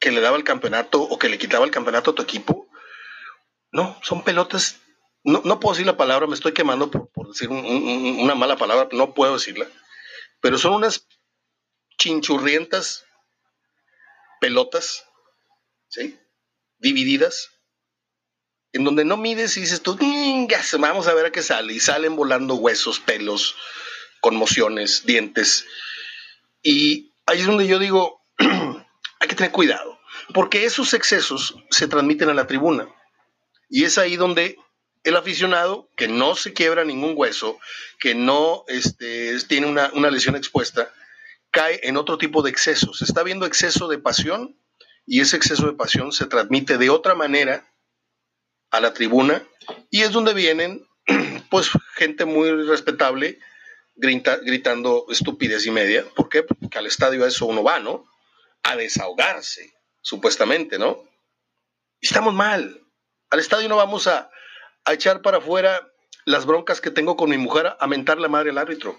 que 0.00 0.10
le 0.10 0.20
daba 0.20 0.36
el 0.36 0.42
campeonato 0.42 1.00
o 1.00 1.16
que 1.16 1.28
le 1.28 1.38
quitaba 1.38 1.64
el 1.64 1.70
campeonato 1.70 2.10
a 2.10 2.14
tu 2.16 2.22
equipo. 2.22 2.66
No, 3.70 3.96
son 4.02 4.24
pelotas. 4.24 4.80
No, 5.22 5.42
no 5.44 5.60
puedo 5.60 5.74
decir 5.74 5.86
la 5.86 5.96
palabra, 5.96 6.26
me 6.26 6.34
estoy 6.34 6.50
quemando 6.52 6.90
por, 6.90 7.08
por 7.10 7.28
decir 7.28 7.48
un, 7.48 7.64
un, 7.64 8.18
una 8.18 8.34
mala 8.34 8.56
palabra, 8.56 8.88
no 8.90 9.14
puedo 9.14 9.34
decirla. 9.34 9.68
Pero 10.40 10.58
son 10.58 10.74
unas 10.74 11.06
chinchurrientas 12.02 13.04
pelotas, 14.40 15.04
¿sí? 15.88 16.18
Divididas, 16.78 17.50
en 18.72 18.82
donde 18.82 19.04
no 19.04 19.16
mides 19.16 19.56
y 19.56 19.60
dices 19.60 19.82
tú, 19.82 19.96
vamos 20.80 21.06
a 21.06 21.14
ver 21.14 21.26
a 21.26 21.30
qué 21.30 21.42
sale. 21.42 21.74
Y 21.74 21.78
salen 21.78 22.16
volando 22.16 22.56
huesos, 22.56 22.98
pelos, 22.98 23.54
conmociones, 24.20 25.06
dientes. 25.06 25.64
Y 26.60 27.12
ahí 27.26 27.38
es 27.38 27.46
donde 27.46 27.68
yo 27.68 27.78
digo, 27.78 28.20
hay 29.20 29.28
que 29.28 29.36
tener 29.36 29.52
cuidado, 29.52 30.00
porque 30.34 30.64
esos 30.64 30.94
excesos 30.94 31.54
se 31.70 31.86
transmiten 31.86 32.30
a 32.30 32.34
la 32.34 32.48
tribuna. 32.48 32.88
Y 33.68 33.84
es 33.84 33.96
ahí 33.96 34.16
donde 34.16 34.58
el 35.04 35.14
aficionado 35.14 35.88
que 35.96 36.08
no 36.08 36.34
se 36.34 36.52
quiebra 36.52 36.84
ningún 36.84 37.12
hueso, 37.14 37.60
que 38.00 38.16
no 38.16 38.64
este, 38.66 39.38
tiene 39.44 39.68
una, 39.68 39.92
una 39.94 40.10
lesión 40.10 40.34
expuesta, 40.34 40.92
cae 41.52 41.78
en 41.84 41.96
otro 41.96 42.18
tipo 42.18 42.42
de 42.42 42.50
excesos. 42.50 43.00
Está 43.02 43.22
viendo 43.22 43.46
exceso 43.46 43.86
de 43.86 43.98
pasión 43.98 44.58
y 45.06 45.20
ese 45.20 45.36
exceso 45.36 45.66
de 45.66 45.74
pasión 45.74 46.10
se 46.10 46.26
transmite 46.26 46.78
de 46.78 46.90
otra 46.90 47.14
manera 47.14 47.72
a 48.72 48.80
la 48.80 48.92
tribuna 48.92 49.46
y 49.90 50.02
es 50.02 50.10
donde 50.10 50.34
vienen 50.34 50.84
pues 51.50 51.70
gente 51.94 52.24
muy 52.24 52.50
respetable 52.64 53.38
gritando 53.94 55.06
estupidez 55.10 55.66
y 55.66 55.70
media. 55.70 56.04
¿Por 56.16 56.28
qué? 56.28 56.42
Porque 56.42 56.78
al 56.78 56.86
estadio 56.86 57.24
a 57.24 57.28
eso 57.28 57.46
uno 57.46 57.62
va, 57.62 57.78
¿no? 57.78 58.04
A 58.64 58.74
desahogarse, 58.74 59.72
supuestamente, 60.00 60.78
¿no? 60.78 61.04
estamos 62.02 62.34
mal. 62.34 62.80
Al 63.30 63.38
estadio 63.38 63.68
no 63.68 63.76
vamos 63.76 64.06
a, 64.06 64.28
echar 64.90 65.22
para 65.22 65.38
afuera 65.38 65.92
las 66.24 66.44
broncas 66.44 66.80
que 66.80 66.90
tengo 66.90 67.16
con 67.16 67.30
mi 67.30 67.38
mujer, 67.38 67.76
a 67.78 67.86
mentarle 67.86 68.22
la 68.22 68.28
madre 68.28 68.50
al 68.50 68.58
árbitro, 68.58 68.98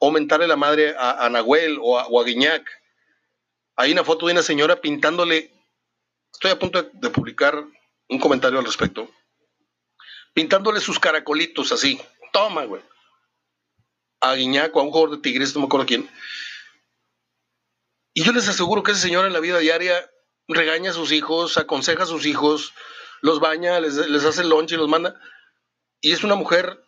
o 0.00 0.10
mentarle 0.10 0.48
la 0.48 0.56
madre 0.56 0.96
a, 0.98 1.28
Nahuel 1.28 1.78
o 1.80 1.98
a, 1.98 2.06
o 2.08 2.20
a 2.20 2.24
Guiñac. 2.24 2.68
Hay 3.76 3.92
una 3.92 4.02
foto 4.02 4.26
de 4.26 4.32
una 4.32 4.42
señora 4.42 4.80
pintándole, 4.80 5.52
estoy 6.32 6.50
a 6.50 6.58
punto 6.58 6.82
de 6.82 7.10
publicar 7.10 7.64
un 8.08 8.18
comentario 8.18 8.58
al 8.58 8.64
respecto, 8.64 9.08
pintándole 10.34 10.80
sus 10.80 10.98
caracolitos 10.98 11.70
así. 11.70 12.00
Toma, 12.32 12.64
güey. 12.64 12.82
A 14.20 14.34
Guiñac 14.34 14.74
o 14.74 14.80
a 14.80 14.82
un 14.82 14.90
jugador 14.90 15.16
de 15.16 15.22
Tigres, 15.22 15.54
no 15.54 15.60
me 15.60 15.66
acuerdo 15.66 15.86
quién. 15.86 16.10
Y 18.14 18.24
yo 18.24 18.32
les 18.32 18.48
aseguro 18.48 18.82
que 18.82 18.92
esa 18.92 19.00
señora 19.00 19.26
en 19.26 19.32
la 19.32 19.40
vida 19.40 19.58
diaria 19.58 20.10
regaña 20.48 20.90
a 20.90 20.94
sus 20.94 21.12
hijos, 21.12 21.58
aconseja 21.58 22.04
a 22.04 22.06
sus 22.06 22.26
hijos, 22.26 22.72
los 23.20 23.38
baña, 23.38 23.78
les, 23.80 23.96
hace 24.24 24.44
lunch 24.44 24.72
y 24.72 24.76
los 24.76 24.88
manda. 24.88 25.20
Y 26.00 26.12
es 26.12 26.24
una 26.24 26.34
mujer 26.34 26.82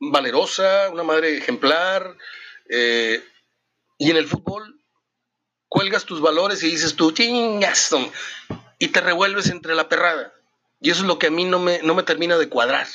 valerosa, 0.00 0.90
una 0.90 1.02
madre 1.02 1.36
ejemplar. 1.36 2.16
Eh, 2.68 3.22
y 3.98 4.10
en 4.10 4.16
el 4.16 4.26
fútbol 4.26 4.80
cuelgas 5.68 6.04
tus 6.04 6.20
valores 6.20 6.62
y 6.62 6.70
dices 6.70 6.96
tú, 6.96 7.12
chingas, 7.12 7.94
y 8.78 8.88
te 8.88 9.00
revuelves 9.00 9.50
entre 9.50 9.74
la 9.74 9.88
perrada. 9.88 10.32
Y 10.80 10.90
eso 10.90 11.02
es 11.02 11.06
lo 11.06 11.18
que 11.18 11.26
a 11.26 11.30
mí 11.30 11.44
no 11.44 11.58
me, 11.58 11.80
no 11.82 11.94
me 11.94 12.02
termina 12.02 12.38
de 12.38 12.48
cuadrar. 12.48 12.88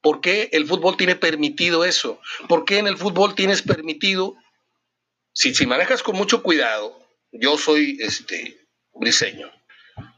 ¿Por 0.00 0.20
qué 0.20 0.48
el 0.52 0.66
fútbol 0.66 0.96
tiene 0.96 1.16
permitido 1.16 1.84
eso? 1.84 2.20
¿Por 2.48 2.64
qué 2.64 2.78
en 2.78 2.86
el 2.86 2.96
fútbol 2.96 3.34
tienes 3.34 3.62
permitido, 3.62 4.36
si, 5.32 5.54
si 5.54 5.66
manejas 5.66 6.02
con 6.02 6.16
mucho 6.16 6.42
cuidado, 6.42 6.98
yo 7.32 7.58
soy 7.58 7.98
este 8.00 8.66
briseño, 8.94 9.50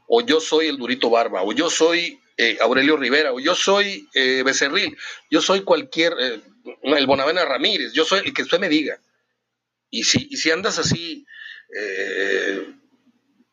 o 0.07 0.21
yo 0.21 0.39
soy 0.39 0.67
el 0.67 0.77
Durito 0.77 1.09
Barba, 1.09 1.43
o 1.43 1.51
yo 1.51 1.69
soy 1.69 2.20
eh, 2.37 2.57
Aurelio 2.61 2.97
Rivera, 2.97 3.33
o 3.33 3.39
yo 3.39 3.55
soy 3.55 4.07
eh, 4.13 4.43
Becerril, 4.43 4.97
yo 5.29 5.41
soy 5.41 5.61
cualquier, 5.63 6.13
eh, 6.19 6.41
el 6.83 7.05
Bonavena 7.05 7.45
Ramírez, 7.45 7.93
yo 7.93 8.05
soy 8.05 8.21
el 8.25 8.33
que 8.33 8.43
usted 8.43 8.59
me 8.59 8.69
diga. 8.69 8.99
Y 9.89 10.05
si, 10.05 10.27
y 10.31 10.37
si 10.37 10.51
andas 10.51 10.79
así 10.79 11.25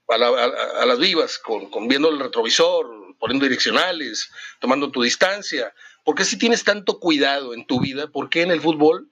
a, 0.09 0.87
las 0.87 0.99
vivas, 0.99 1.39
con, 1.39 1.89
viendo 1.89 2.09
el 2.11 2.21
retrovisor, 2.21 3.17
poniendo 3.19 3.45
direccionales, 3.45 4.31
tomando 4.61 4.91
tu 4.91 5.03
distancia, 5.03 5.75
¿por 6.05 6.15
qué 6.15 6.25
si 6.25 6.39
tienes 6.39 6.63
tanto 6.63 7.01
cuidado 7.01 7.55
en 7.55 7.67
tu 7.67 7.81
vida? 7.81 8.07
¿Por 8.07 8.31
qué 8.31 8.43
en 8.43 8.53
el 8.53 8.61
fútbol 8.61 9.11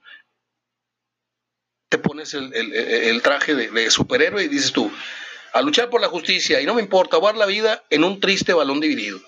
te 1.88 1.98
pones 1.98 2.34
el, 2.34 3.22
traje 3.22 3.54
de, 3.54 3.70
de 3.70 3.90
superhéroe 3.90 4.44
y 4.44 4.48
dices 4.48 4.72
tú, 4.72 4.90
a 5.52 5.62
luchar 5.62 5.90
por 5.90 6.00
la 6.00 6.08
justicia 6.08 6.60
y 6.60 6.66
no 6.66 6.74
me 6.74 6.82
importa 6.82 7.16
ahogar 7.16 7.36
la 7.36 7.46
vida 7.46 7.84
en 7.90 8.04
un 8.04 8.20
triste 8.20 8.52
balón 8.52 8.80
dividido. 8.80 9.20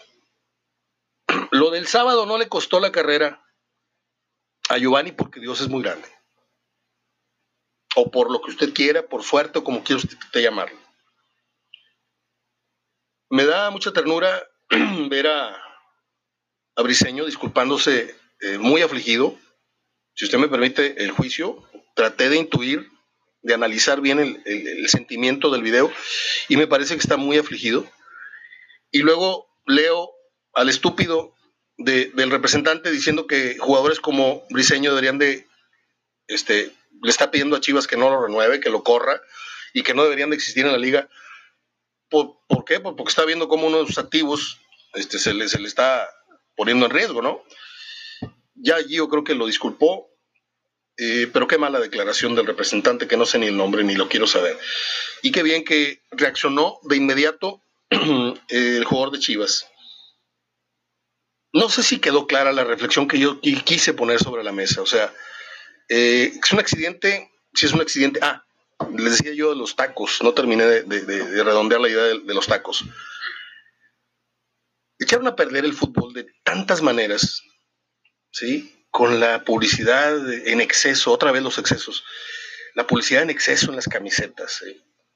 Lo 1.50 1.70
del 1.70 1.86
sábado 1.86 2.26
no 2.26 2.38
le 2.38 2.48
costó 2.48 2.80
la 2.80 2.92
carrera 2.92 3.44
a 4.68 4.78
Giovanni 4.78 5.12
porque 5.12 5.40
Dios 5.40 5.60
es 5.60 5.68
muy 5.68 5.82
grande. 5.82 6.08
O 7.96 8.10
por 8.10 8.30
lo 8.30 8.40
que 8.40 8.50
usted 8.50 8.72
quiera, 8.72 9.02
por 9.02 9.22
suerte 9.22 9.58
o 9.58 9.64
como 9.64 9.82
quiera 9.82 10.02
usted 10.02 10.40
llamarlo. 10.40 10.78
Me 13.30 13.44
da 13.44 13.70
mucha 13.70 13.92
ternura 13.92 14.48
ver 15.10 15.26
a, 15.26 15.56
a 16.76 16.82
disculpándose 16.82 18.16
eh, 18.40 18.58
muy 18.58 18.82
afligido. 18.82 19.36
Si 20.14 20.24
usted 20.24 20.38
me 20.38 20.48
permite 20.48 21.02
el 21.02 21.10
juicio, 21.10 21.62
traté 21.94 22.28
de 22.28 22.36
intuir 22.36 22.88
de 23.42 23.54
analizar 23.54 24.00
bien 24.00 24.42
el, 24.44 24.88
sentimiento 24.88 25.50
del 25.50 25.62
video 25.62 25.90
y 26.48 26.56
me 26.56 26.66
parece 26.66 26.94
que 26.94 27.00
está 27.00 27.16
muy 27.16 27.38
afligido. 27.38 27.86
Y 28.90 28.98
luego 29.00 29.48
leo 29.66 30.10
al 30.54 30.68
estúpido 30.68 31.34
del 31.76 32.30
representante 32.30 32.90
diciendo 32.90 33.26
que 33.26 33.56
jugadores 33.58 34.00
como 34.00 34.42
Briseño 34.50 34.90
deberían 34.90 35.18
de, 35.18 35.46
este, 36.26 36.72
le 37.02 37.10
está 37.10 37.30
pidiendo 37.30 37.56
a 37.56 37.60
Chivas 37.60 37.86
que 37.86 37.96
no 37.96 38.10
lo 38.10 38.22
renueve, 38.22 38.60
que 38.60 38.70
lo 38.70 38.82
corra 38.82 39.20
y 39.72 39.82
que 39.82 39.94
no 39.94 40.02
deberían 40.02 40.30
de 40.30 40.36
existir 40.36 40.66
en 40.66 40.72
la 40.72 40.78
liga. 40.78 41.08
¿Por, 42.08 42.38
qué? 42.66 42.80
Pues 42.80 42.94
porque 42.96 43.10
está 43.10 43.24
viendo 43.24 43.48
cómo 43.48 43.66
uno 43.66 43.80
de 43.80 43.86
sus 43.86 43.98
activos 43.98 44.58
este, 44.94 45.18
se, 45.18 45.34
le, 45.34 45.48
se 45.48 45.60
le 45.60 45.68
está 45.68 46.08
poniendo 46.56 46.86
en 46.86 46.92
riesgo, 46.92 47.22
¿no? 47.22 47.42
Ya 48.54 48.76
allí 48.76 48.96
yo 48.96 49.08
creo 49.08 49.22
que 49.22 49.34
lo 49.34 49.46
disculpó, 49.46 50.10
eh, 50.96 51.28
pero 51.32 51.46
qué 51.46 51.58
mala 51.58 51.78
declaración 51.78 52.34
del 52.34 52.46
representante, 52.46 53.06
que 53.06 53.16
no 53.16 53.24
sé 53.24 53.38
ni 53.38 53.46
el 53.46 53.56
nombre 53.56 53.84
ni 53.84 53.94
lo 53.94 54.08
quiero 54.08 54.26
saber. 54.26 54.58
Y 55.22 55.30
qué 55.30 55.44
bien 55.44 55.64
que 55.64 56.02
reaccionó 56.10 56.80
de 56.82 56.96
inmediato 56.96 57.62
el 58.48 58.84
jugador 58.84 59.12
de 59.12 59.20
Chivas. 59.20 59.68
No 61.58 61.68
sé 61.68 61.82
si 61.82 61.98
quedó 61.98 62.28
clara 62.28 62.52
la 62.52 62.62
reflexión 62.62 63.08
que 63.08 63.18
yo 63.18 63.40
quise 63.40 63.92
poner 63.92 64.20
sobre 64.20 64.44
la 64.44 64.52
mesa. 64.52 64.80
O 64.80 64.86
sea, 64.86 65.12
eh, 65.88 66.32
es 66.40 66.52
un 66.52 66.60
accidente, 66.60 67.32
si 67.52 67.66
es 67.66 67.72
un 67.72 67.80
accidente. 67.80 68.20
Ah, 68.22 68.44
les 68.96 69.18
decía 69.18 69.34
yo 69.34 69.50
de 69.50 69.56
los 69.56 69.74
tacos, 69.74 70.22
no 70.22 70.32
terminé 70.34 70.64
de, 70.64 71.42
redondear 71.42 71.80
la 71.80 71.88
idea 71.88 72.04
de, 72.04 72.34
los 72.34 72.46
tacos. 72.46 72.84
Echaron 75.00 75.26
a 75.26 75.34
perder 75.34 75.64
el 75.64 75.74
fútbol 75.74 76.12
de 76.14 76.28
tantas 76.44 76.80
maneras, 76.80 77.42
¿sí? 78.30 78.72
con 78.92 79.18
la 79.18 79.42
publicidad 79.42 80.32
en 80.46 80.60
exceso, 80.60 81.10
otra 81.10 81.32
vez 81.32 81.42
los 81.42 81.58
excesos, 81.58 82.04
la 82.76 82.86
publicidad 82.86 83.22
en 83.22 83.30
exceso 83.30 83.70
en 83.70 83.76
las 83.76 83.88
camisetas, 83.88 84.62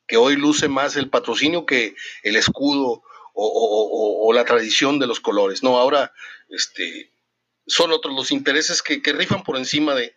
que 0.08 0.16
hoy 0.16 0.34
luce 0.34 0.66
más 0.66 0.96
el 0.96 1.08
patrocinio 1.08 1.66
que 1.66 1.94
el 2.24 2.34
escudo 2.34 3.04
o, 3.34 4.32
la 4.34 4.44
tradición 4.44 4.98
de 4.98 5.06
los 5.06 5.20
colores. 5.20 5.62
No, 5.62 5.78
ahora 5.78 6.12
este, 6.48 7.12
son 7.66 7.92
otros 7.92 8.14
los 8.14 8.30
intereses 8.30 8.82
que, 8.82 9.00
rifan 9.12 9.42
por 9.42 9.56
encima 9.56 9.94
de, 9.94 10.16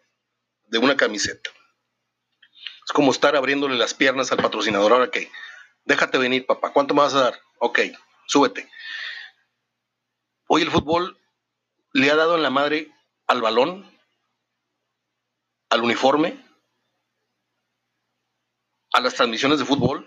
de, 0.68 0.78
una 0.78 0.96
camiseta. 0.96 1.50
Es 2.86 2.92
como 2.94 3.12
estar 3.12 3.36
abriéndole 3.36 3.78
las 3.78 3.94
piernas 3.94 4.32
al 4.32 4.38
patrocinador. 4.38 4.94
Ahora 4.94 5.12
que, 5.12 5.32
déjate 5.86 6.18
venir, 6.18 6.46
papá, 6.46 6.72
¿cuánto 6.72 6.94
me 6.94 7.02
vas 7.02 7.14
a 7.14 7.22
dar? 7.22 7.42
Ok, 7.60 7.80
súbete. 8.28 8.70
Hoy 10.48 10.62
el 10.62 10.72
fútbol 10.72 11.18
le 11.94 12.12
ha 12.12 12.16
dado 12.16 12.36
en 12.36 12.44
la 12.44 12.50
madre 12.50 12.92
al 13.28 13.42
balón, 13.42 13.90
al 15.70 15.84
uniforme, 15.84 16.38
a 18.94 19.02
las 19.02 19.16
transmisiones 19.16 19.60
de 19.60 19.66
fútbol, 19.66 20.06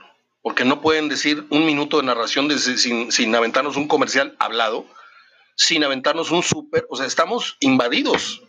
porque 0.48 0.64
no 0.64 0.80
pueden 0.80 1.10
decir 1.10 1.44
un 1.50 1.66
minuto 1.66 1.98
de 1.98 2.04
narración 2.04 2.50
sin, 2.58 3.34
aventarnos 3.34 3.76
un 3.76 3.86
comercial 3.86 4.34
hablado, 4.38 4.86
sin 5.58 5.84
aventarnos 5.84 6.30
un 6.30 6.42
súper, 6.42 6.86
o 6.88 6.96
sea, 6.96 7.04
estamos 7.04 7.58
invadidos. 7.60 8.40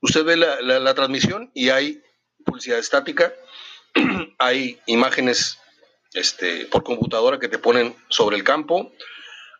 Usted 0.00 0.24
ve 0.24 0.36
la, 0.36 0.60
la 0.60 0.94
transmisión 0.94 1.52
y 1.54 1.68
hay 1.68 2.02
publicidad 2.44 2.80
estática, 2.80 3.32
hay 4.40 4.80
imágenes 4.86 5.60
este, 6.12 6.66
por 6.66 6.82
computadora 6.82 7.38
que 7.38 7.46
te 7.46 7.60
ponen 7.60 7.94
sobre 8.08 8.36
el 8.36 8.42
campo, 8.42 8.92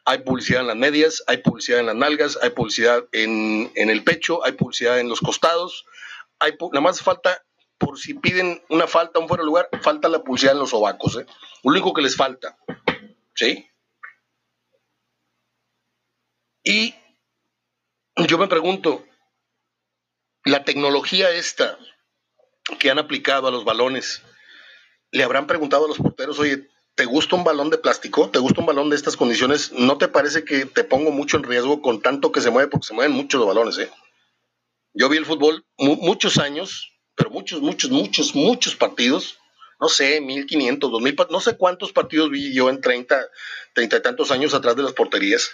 hay 0.05 0.19
publicidad 0.19 0.63
en 0.63 0.67
las 0.67 0.77
medias, 0.77 1.23
hay 1.29 1.37
publicidad 1.37 1.79
en 1.79 1.87
las 1.87 1.95
nalgas, 1.95 2.37
hay 2.43 2.51
publicidad 2.51 3.05
en, 3.13 3.71
el 3.77 4.03
pecho, 4.03 4.45
hay 4.45 4.51
publicidad 4.51 4.99
en 4.99 5.09
los 5.09 5.21
costados, 5.21 5.85
hay 6.41 6.55
nada 6.61 6.81
más 6.81 7.03
falta, 7.03 7.41
por 7.79 7.99
si 7.99 8.15
piden 8.15 8.63
una 8.69 8.87
falta, 8.87 9.19
un 9.19 9.29
fuera 9.29 9.43
de 9.43 9.47
lugar, 9.47 9.69
falta 9.83 10.09
la 10.09 10.23
publicidad 10.23 10.55
en 10.55 10.61
los 10.61 10.71
sobacos, 10.71 11.17
¿eh? 11.17 11.27
Lo 11.63 11.71
único 11.71 11.93
que 11.93 12.03
les 12.03 12.17
falta, 12.17 12.59
¿sí? 13.35 13.69
Y 16.65 16.95
yo 18.27 18.37
me 18.37 18.49
pregunto, 18.49 19.05
la 20.45 20.65
tecnología 20.65 21.31
esta 21.31 21.79
que 22.79 22.91
han 22.91 22.99
aplicado 22.99 23.49
a 23.49 23.51
los 23.51 23.65
balones, 23.65 24.23
le 25.11 25.25
habrán 25.25 25.47
preguntado 25.47 25.87
a 25.87 25.89
los 25.89 25.99
porteros, 25.99 26.39
oye, 26.39 26.69
¿Te 26.99 27.05
gusta 27.05 27.37
un 27.37 27.45
balón 27.45 27.71
de 27.71 27.79
plástico? 27.79 28.29
¿Te 28.29 28.41
gusta 28.41 28.61
un 28.61 28.67
balón 28.67 28.91
de 28.91 28.97
estas 28.97 29.17
condiciones? 29.17 29.71
¿No 29.71 29.99
te 29.99 30.09
parece 30.09 30.45
que 30.45 30.67
te 30.67 30.83
pongo 30.83 31.13
mucho 31.13 31.37
en 31.37 31.45
riesgo 31.45 31.81
con 31.81 32.03
tanto 32.03 32.33
que 32.33 32.41
se 32.41 32.51
mueve? 32.51 32.69
Porque 32.69 32.89
se 32.89 32.93
mueven 32.93 33.15
muchos 33.15 33.39
los 33.39 33.47
balones, 33.47 33.79
¿eh? 33.79 33.89
Yo 34.95 35.09
vi 35.09 35.17
el 35.17 35.25
fútbol 35.25 35.65
muchos 35.79 36.39
años, 36.39 36.98
pero 37.19 37.31
muchos, 37.31 37.61
muchos, 37.61 37.91
muchos, 37.91 38.35
muchos 38.35 38.77
partidos. 38.77 39.39
No 39.81 39.89
sé, 39.89 40.21
1500, 40.21 41.03
mil, 41.03 41.17
no 41.31 41.41
sé 41.41 41.57
cuántos 41.57 41.93
partidos 41.93 42.31
vi 42.31 42.55
yo 42.55 42.71
en 42.71 42.81
30, 42.81 43.29
30 43.75 43.97
y 43.97 44.03
tantos 44.03 44.31
años 44.31 44.55
atrás 44.55 44.77
de 44.77 44.85
las 44.85 44.93
porterías. 44.93 45.51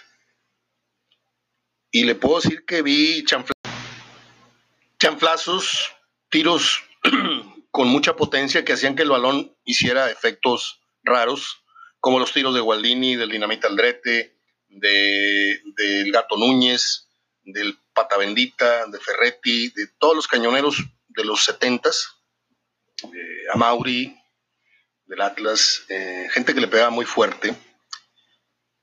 y 1.91 2.05
le 2.05 2.15
puedo 2.15 2.41
decir 2.41 2.65
que 2.65 2.83
vi 2.83 3.25
chanflazos, 4.99 5.93
tiros 6.29 6.83
con 7.71 7.89
mucha 7.89 8.17
potencia 8.17 8.65
que 8.65 8.73
hacían 8.73 8.97
que 8.97 9.03
el 9.03 9.11
balón 9.11 9.57
hiciera 9.65 10.11
efectos 10.11 10.81
raros, 11.03 11.63
como 12.01 12.19
los 12.19 12.33
tiros 12.33 12.55
de 12.55 12.61
Gualdini, 12.61 13.17
del 13.17 13.31
Dinamita 13.31 13.69
Aldrete, 13.69 14.37
de, 14.69 15.61
del 15.77 16.13
Gato 16.13 16.37
Núñez, 16.37 17.09
del 17.45 17.79
Pata 17.93 18.17
Bendita, 18.17 18.87
de 18.87 18.99
Ferretti, 18.99 19.69
de 19.71 19.87
todos 19.99 20.17
los 20.17 20.27
cañoneros 20.27 20.83
de 21.17 21.25
los 21.25 21.45
setentas, 21.45 22.09
a 23.53 23.57
Mauri, 23.57 24.17
del 25.07 25.21
Atlas, 25.21 25.85
eh, 25.89 26.29
gente 26.31 26.55
que 26.55 26.61
le 26.61 26.69
pegaba 26.69 26.91
muy 26.91 27.05
fuerte. 27.05 27.55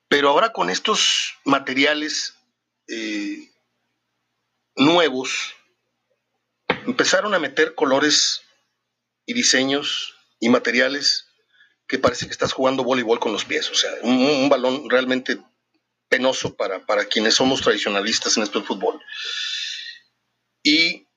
Pero 0.07 0.29
ahora 0.29 0.51
con 0.51 0.69
estos 0.69 1.35
materiales 1.45 2.35
eh, 2.87 3.51
nuevos, 4.75 5.55
empezaron 6.85 7.33
a 7.33 7.39
meter 7.39 7.75
colores 7.75 8.41
y 9.25 9.33
diseños 9.33 10.15
y 10.39 10.49
materiales 10.49 11.27
que 11.87 11.99
parece 11.99 12.25
que 12.25 12.31
estás 12.31 12.53
jugando 12.53 12.83
voleibol 12.83 13.19
con 13.19 13.31
los 13.31 13.45
pies. 13.45 13.69
O 13.69 13.75
sea, 13.75 13.91
un, 14.01 14.49
balón 14.49 14.89
realmente 14.89 15.37
penoso 16.09 16.55
para, 16.55 16.85
para, 16.85 17.05
quienes 17.05 17.35
somos 17.35 17.61
tradicionalistas 17.61 18.37
en 18.37 18.43
esto 18.43 18.59
del 18.59 18.67
fútbol. 18.67 19.01
Y 20.63 21.07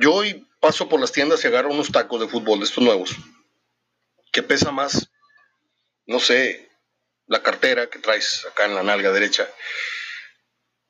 yo 0.00 0.14
hoy 0.14 0.48
paso 0.60 0.88
por 0.88 0.98
las 0.98 1.12
tiendas 1.12 1.44
y 1.44 1.46
agarro 1.46 1.70
unos 1.70 1.92
tacos 1.92 2.20
de 2.20 2.26
fútbol 2.26 2.58
de 2.58 2.64
estos 2.64 2.82
nuevos, 2.82 3.14
que 4.32 4.42
pesa 4.42 4.72
más, 4.72 5.10
no 6.06 6.18
sé, 6.18 6.70
la 7.26 7.42
cartera 7.42 7.88
que 7.90 7.98
traes 7.98 8.46
acá 8.46 8.64
en 8.64 8.74
la 8.74 8.82
nalga 8.82 9.12
derecha, 9.12 9.46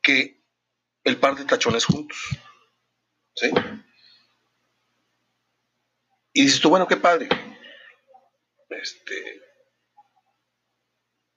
que 0.01 0.41
el 1.03 1.17
par 1.17 1.35
de 1.35 1.45
tachones 1.45 1.85
juntos. 1.85 2.19
¿Sí? 3.35 3.51
Y 6.33 6.43
dices 6.43 6.61
tú, 6.61 6.71
bueno, 6.71 6.87
qué 6.87 6.97
padre. 6.97 7.29
Este, 8.69 9.43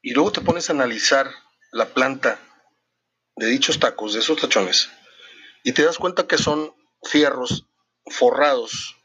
y 0.03 0.13
luego 0.13 0.32
te 0.32 0.42
pones 0.42 0.70
a 0.70 0.74
analizar 0.74 1.32
la 1.72 1.88
planta 1.88 2.39
de 3.36 3.48
dichos 3.48 3.80
tacos, 3.80 4.13
de 4.13 4.20
esos 4.20 4.39
tachones, 4.39 4.92
y 5.63 5.72
te 5.72 5.84
das 5.84 5.98
cuenta 5.98 6.27
que 6.27 6.38
son 6.38 6.83
fierros 7.03 7.67
forrados, 8.05 8.95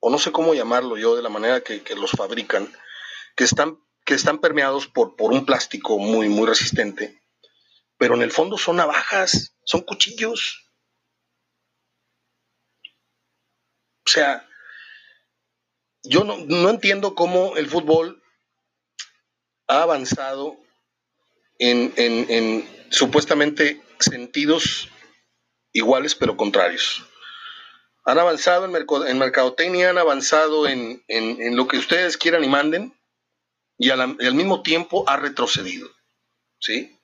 o 0.00 0.10
no 0.10 0.18
sé 0.18 0.32
cómo 0.32 0.54
llamarlo 0.54 0.96
yo, 0.96 1.16
de 1.16 1.22
la 1.22 1.28
manera 1.28 1.60
que, 1.60 1.82
que 1.82 1.94
los 1.94 2.12
fabrican, 2.12 2.72
que 3.36 3.44
están 3.44 3.78
que 4.08 4.14
están 4.14 4.38
permeados 4.38 4.86
por, 4.86 5.16
por 5.16 5.32
un 5.32 5.44
plástico 5.44 5.98
muy, 5.98 6.30
muy 6.30 6.46
resistente, 6.46 7.22
pero 7.98 8.14
en 8.14 8.22
el 8.22 8.32
fondo 8.32 8.56
son 8.56 8.76
navajas, 8.76 9.54
son 9.64 9.82
cuchillos. 9.82 10.72
O 14.06 14.10
sea, 14.10 14.48
yo 16.02 16.24
no, 16.24 16.38
no 16.38 16.70
entiendo 16.70 17.14
cómo 17.14 17.58
el 17.58 17.68
fútbol 17.68 18.22
ha 19.66 19.82
avanzado 19.82 20.56
en, 21.58 21.92
en, 21.96 22.30
en, 22.30 22.88
supuestamente 22.90 23.82
sentidos 23.98 24.88
iguales 25.72 26.14
pero 26.14 26.38
contrarios. 26.38 27.06
Han 28.08 28.18
avanzado 28.18 28.64
en, 28.64 28.74
en 29.06 29.18
mercadotecnia, 29.18 29.90
han 29.90 29.98
avanzado 29.98 30.66
en, 30.66 31.04
en, 31.08 31.54
lo 31.56 31.68
que 31.68 31.76
ustedes 31.76 32.16
quieran 32.16 32.42
y 32.42 32.48
manden, 32.48 32.98
y 33.76 33.90
al, 33.90 34.16
mismo 34.32 34.62
tiempo 34.62 35.04
ha 35.06 35.18
retrocedido. 35.18 35.90
¿Sí? 36.58 36.98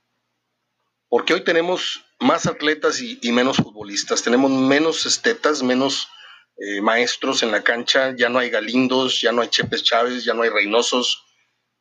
Porque 1.10 1.34
hoy 1.34 1.44
tenemos 1.44 2.02
más 2.20 2.46
atletas 2.46 3.02
y, 3.02 3.32
menos 3.32 3.58
futbolistas, 3.58 4.22
tenemos 4.22 4.50
menos 4.50 5.04
estetas, 5.04 5.62
menos 5.62 6.08
eh, 6.56 6.80
maestros 6.80 7.42
en 7.42 7.52
la 7.52 7.62
cancha, 7.62 8.14
ya 8.16 8.30
no 8.30 8.38
hay 8.38 8.48
Galindos, 8.48 9.20
ya 9.20 9.30
no 9.30 9.42
hay 9.42 9.48
Chepes 9.48 9.84
Chávez, 9.84 10.24
ya 10.24 10.32
no 10.32 10.40
hay 10.40 10.48
Reynosos. 10.48 11.22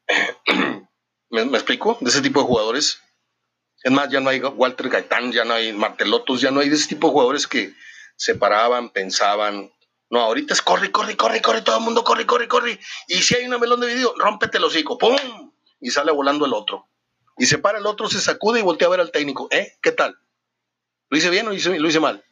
¿Me, 1.29 1.43
explico? 1.43 1.97
De 2.01 2.09
ese 2.09 2.21
tipo 2.21 2.41
de 2.41 2.47
jugadores. 2.47 2.99
Es 3.83 3.91
más, 3.93 4.09
ya 4.09 4.19
no 4.19 4.29
hay 4.29 4.41
Walter 4.41 4.89
Gaitán, 4.89 5.31
ya 5.31 5.45
no 5.45 5.53
hay 5.53 5.71
Martelotos, 5.71 6.41
ya 6.41 6.51
no 6.51 6.59
hay 6.59 6.67
de 6.67 6.75
ese 6.75 6.89
tipo 6.89 7.07
de 7.07 7.13
jugadores 7.13 7.47
que 7.47 7.73
se 8.15 8.35
paraban, 8.35 8.89
pensaban, 8.89 9.71
no, 10.13 10.21
ahorita 10.21 10.53
es 10.53 10.61
corre, 10.61 10.91
corre, 10.91 11.17
corre, 11.17 11.41
corre, 11.41 11.63
todo 11.63 11.77
el 11.77 11.83
mundo 11.83 12.03
corre, 12.03 12.27
corre, 12.27 12.47
corre. 12.47 12.79
Y 13.07 13.23
si 13.23 13.35
hay 13.35 13.45
una 13.45 13.57
melón 13.57 13.79
de 13.79 13.87
video, 13.87 14.13
rómpete 14.15 14.59
el 14.59 14.63
hocico, 14.63 14.95
¡pum! 14.97 15.15
Y 15.81 15.89
sale 15.89 16.11
volando 16.11 16.45
el 16.45 16.53
otro. 16.53 16.87
Y 17.35 17.47
se 17.47 17.57
para 17.57 17.79
el 17.79 17.85
otro, 17.87 18.07
se 18.07 18.21
sacude 18.21 18.59
y 18.59 18.63
voltea 18.63 18.87
a 18.87 18.91
ver 18.91 18.99
al 18.99 19.11
técnico. 19.11 19.47
¿Eh? 19.49 19.77
¿Qué 19.81 19.91
tal? 19.91 20.15
¿Lo 21.09 21.17
hice 21.17 21.31
bien 21.31 21.47
o 21.47 21.49
lo 21.49 21.55
hice, 21.55 21.99
mal? 21.99 22.23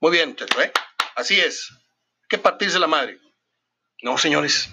Muy 0.00 0.10
bien. 0.10 0.36
Así 1.14 1.38
es. 1.38 1.70
¿Qué 2.28 2.36
partirse 2.36 2.80
la 2.80 2.88
madre? 2.88 3.20
No, 4.02 4.18
señores. 4.18 4.70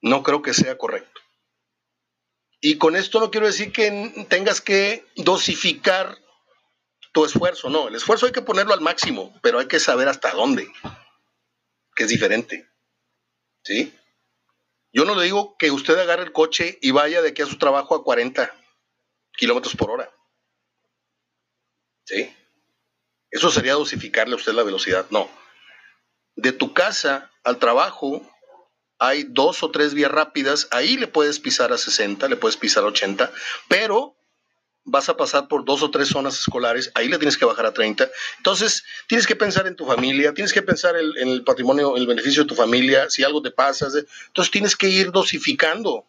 No 0.00 0.22
creo 0.22 0.42
que 0.42 0.54
sea 0.54 0.78
correcto. 0.78 1.20
Y 2.60 2.78
con 2.78 2.94
esto 2.94 3.18
no 3.18 3.32
quiero 3.32 3.48
decir 3.48 3.72
que 3.72 4.26
tengas 4.28 4.60
que 4.60 5.04
dosificar 5.16 6.18
tu 7.14 7.24
esfuerzo, 7.24 7.70
no, 7.70 7.86
el 7.88 7.94
esfuerzo 7.94 8.26
hay 8.26 8.32
que 8.32 8.42
ponerlo 8.42 8.74
al 8.74 8.80
máximo, 8.80 9.32
pero 9.40 9.60
hay 9.60 9.68
que 9.68 9.78
saber 9.78 10.08
hasta 10.08 10.32
dónde, 10.32 10.70
que 11.94 12.02
es 12.02 12.08
diferente. 12.08 12.68
¿Sí? 13.62 13.96
Yo 14.92 15.04
no 15.04 15.14
le 15.14 15.24
digo 15.24 15.56
que 15.56 15.70
usted 15.70 15.96
agarre 15.96 16.24
el 16.24 16.32
coche 16.32 16.76
y 16.82 16.90
vaya 16.90 17.22
de 17.22 17.30
aquí 17.30 17.40
a 17.40 17.46
su 17.46 17.56
trabajo 17.56 17.94
a 17.94 18.02
40 18.02 18.52
kilómetros 19.36 19.76
por 19.76 19.92
hora. 19.92 20.12
¿Sí? 22.04 22.36
Eso 23.30 23.50
sería 23.50 23.74
dosificarle 23.74 24.34
a 24.34 24.36
usted 24.36 24.52
la 24.52 24.64
velocidad. 24.64 25.06
No. 25.10 25.30
De 26.34 26.50
tu 26.50 26.74
casa 26.74 27.30
al 27.44 27.58
trabajo 27.58 28.28
hay 28.98 29.22
dos 29.22 29.62
o 29.62 29.70
tres 29.70 29.94
vías 29.94 30.10
rápidas, 30.10 30.66
ahí 30.72 30.96
le 30.96 31.06
puedes 31.06 31.38
pisar 31.38 31.72
a 31.72 31.78
60, 31.78 32.28
le 32.28 32.36
puedes 32.36 32.56
pisar 32.56 32.82
a 32.82 32.88
80, 32.88 33.32
pero 33.68 34.16
vas 34.84 35.08
a 35.08 35.16
pasar 35.16 35.48
por 35.48 35.64
dos 35.64 35.82
o 35.82 35.90
tres 35.90 36.08
zonas 36.08 36.38
escolares, 36.38 36.92
ahí 36.94 37.08
le 37.08 37.18
tienes 37.18 37.38
que 37.38 37.44
bajar 37.44 37.66
a 37.66 37.72
30. 37.72 38.08
Entonces, 38.36 38.84
tienes 39.08 39.26
que 39.26 39.34
pensar 39.34 39.66
en 39.66 39.76
tu 39.76 39.86
familia, 39.86 40.34
tienes 40.34 40.52
que 40.52 40.62
pensar 40.62 40.94
en, 40.96 41.28
el 41.28 41.42
patrimonio, 41.42 41.96
el 41.96 42.06
beneficio 42.06 42.42
de 42.42 42.48
tu 42.48 42.54
familia, 42.54 43.08
si 43.08 43.24
algo 43.24 43.42
te 43.42 43.50
pasa. 43.50 43.86
Entonces, 43.86 44.50
tienes 44.50 44.76
que 44.76 44.88
ir 44.88 45.10
dosificando. 45.10 46.06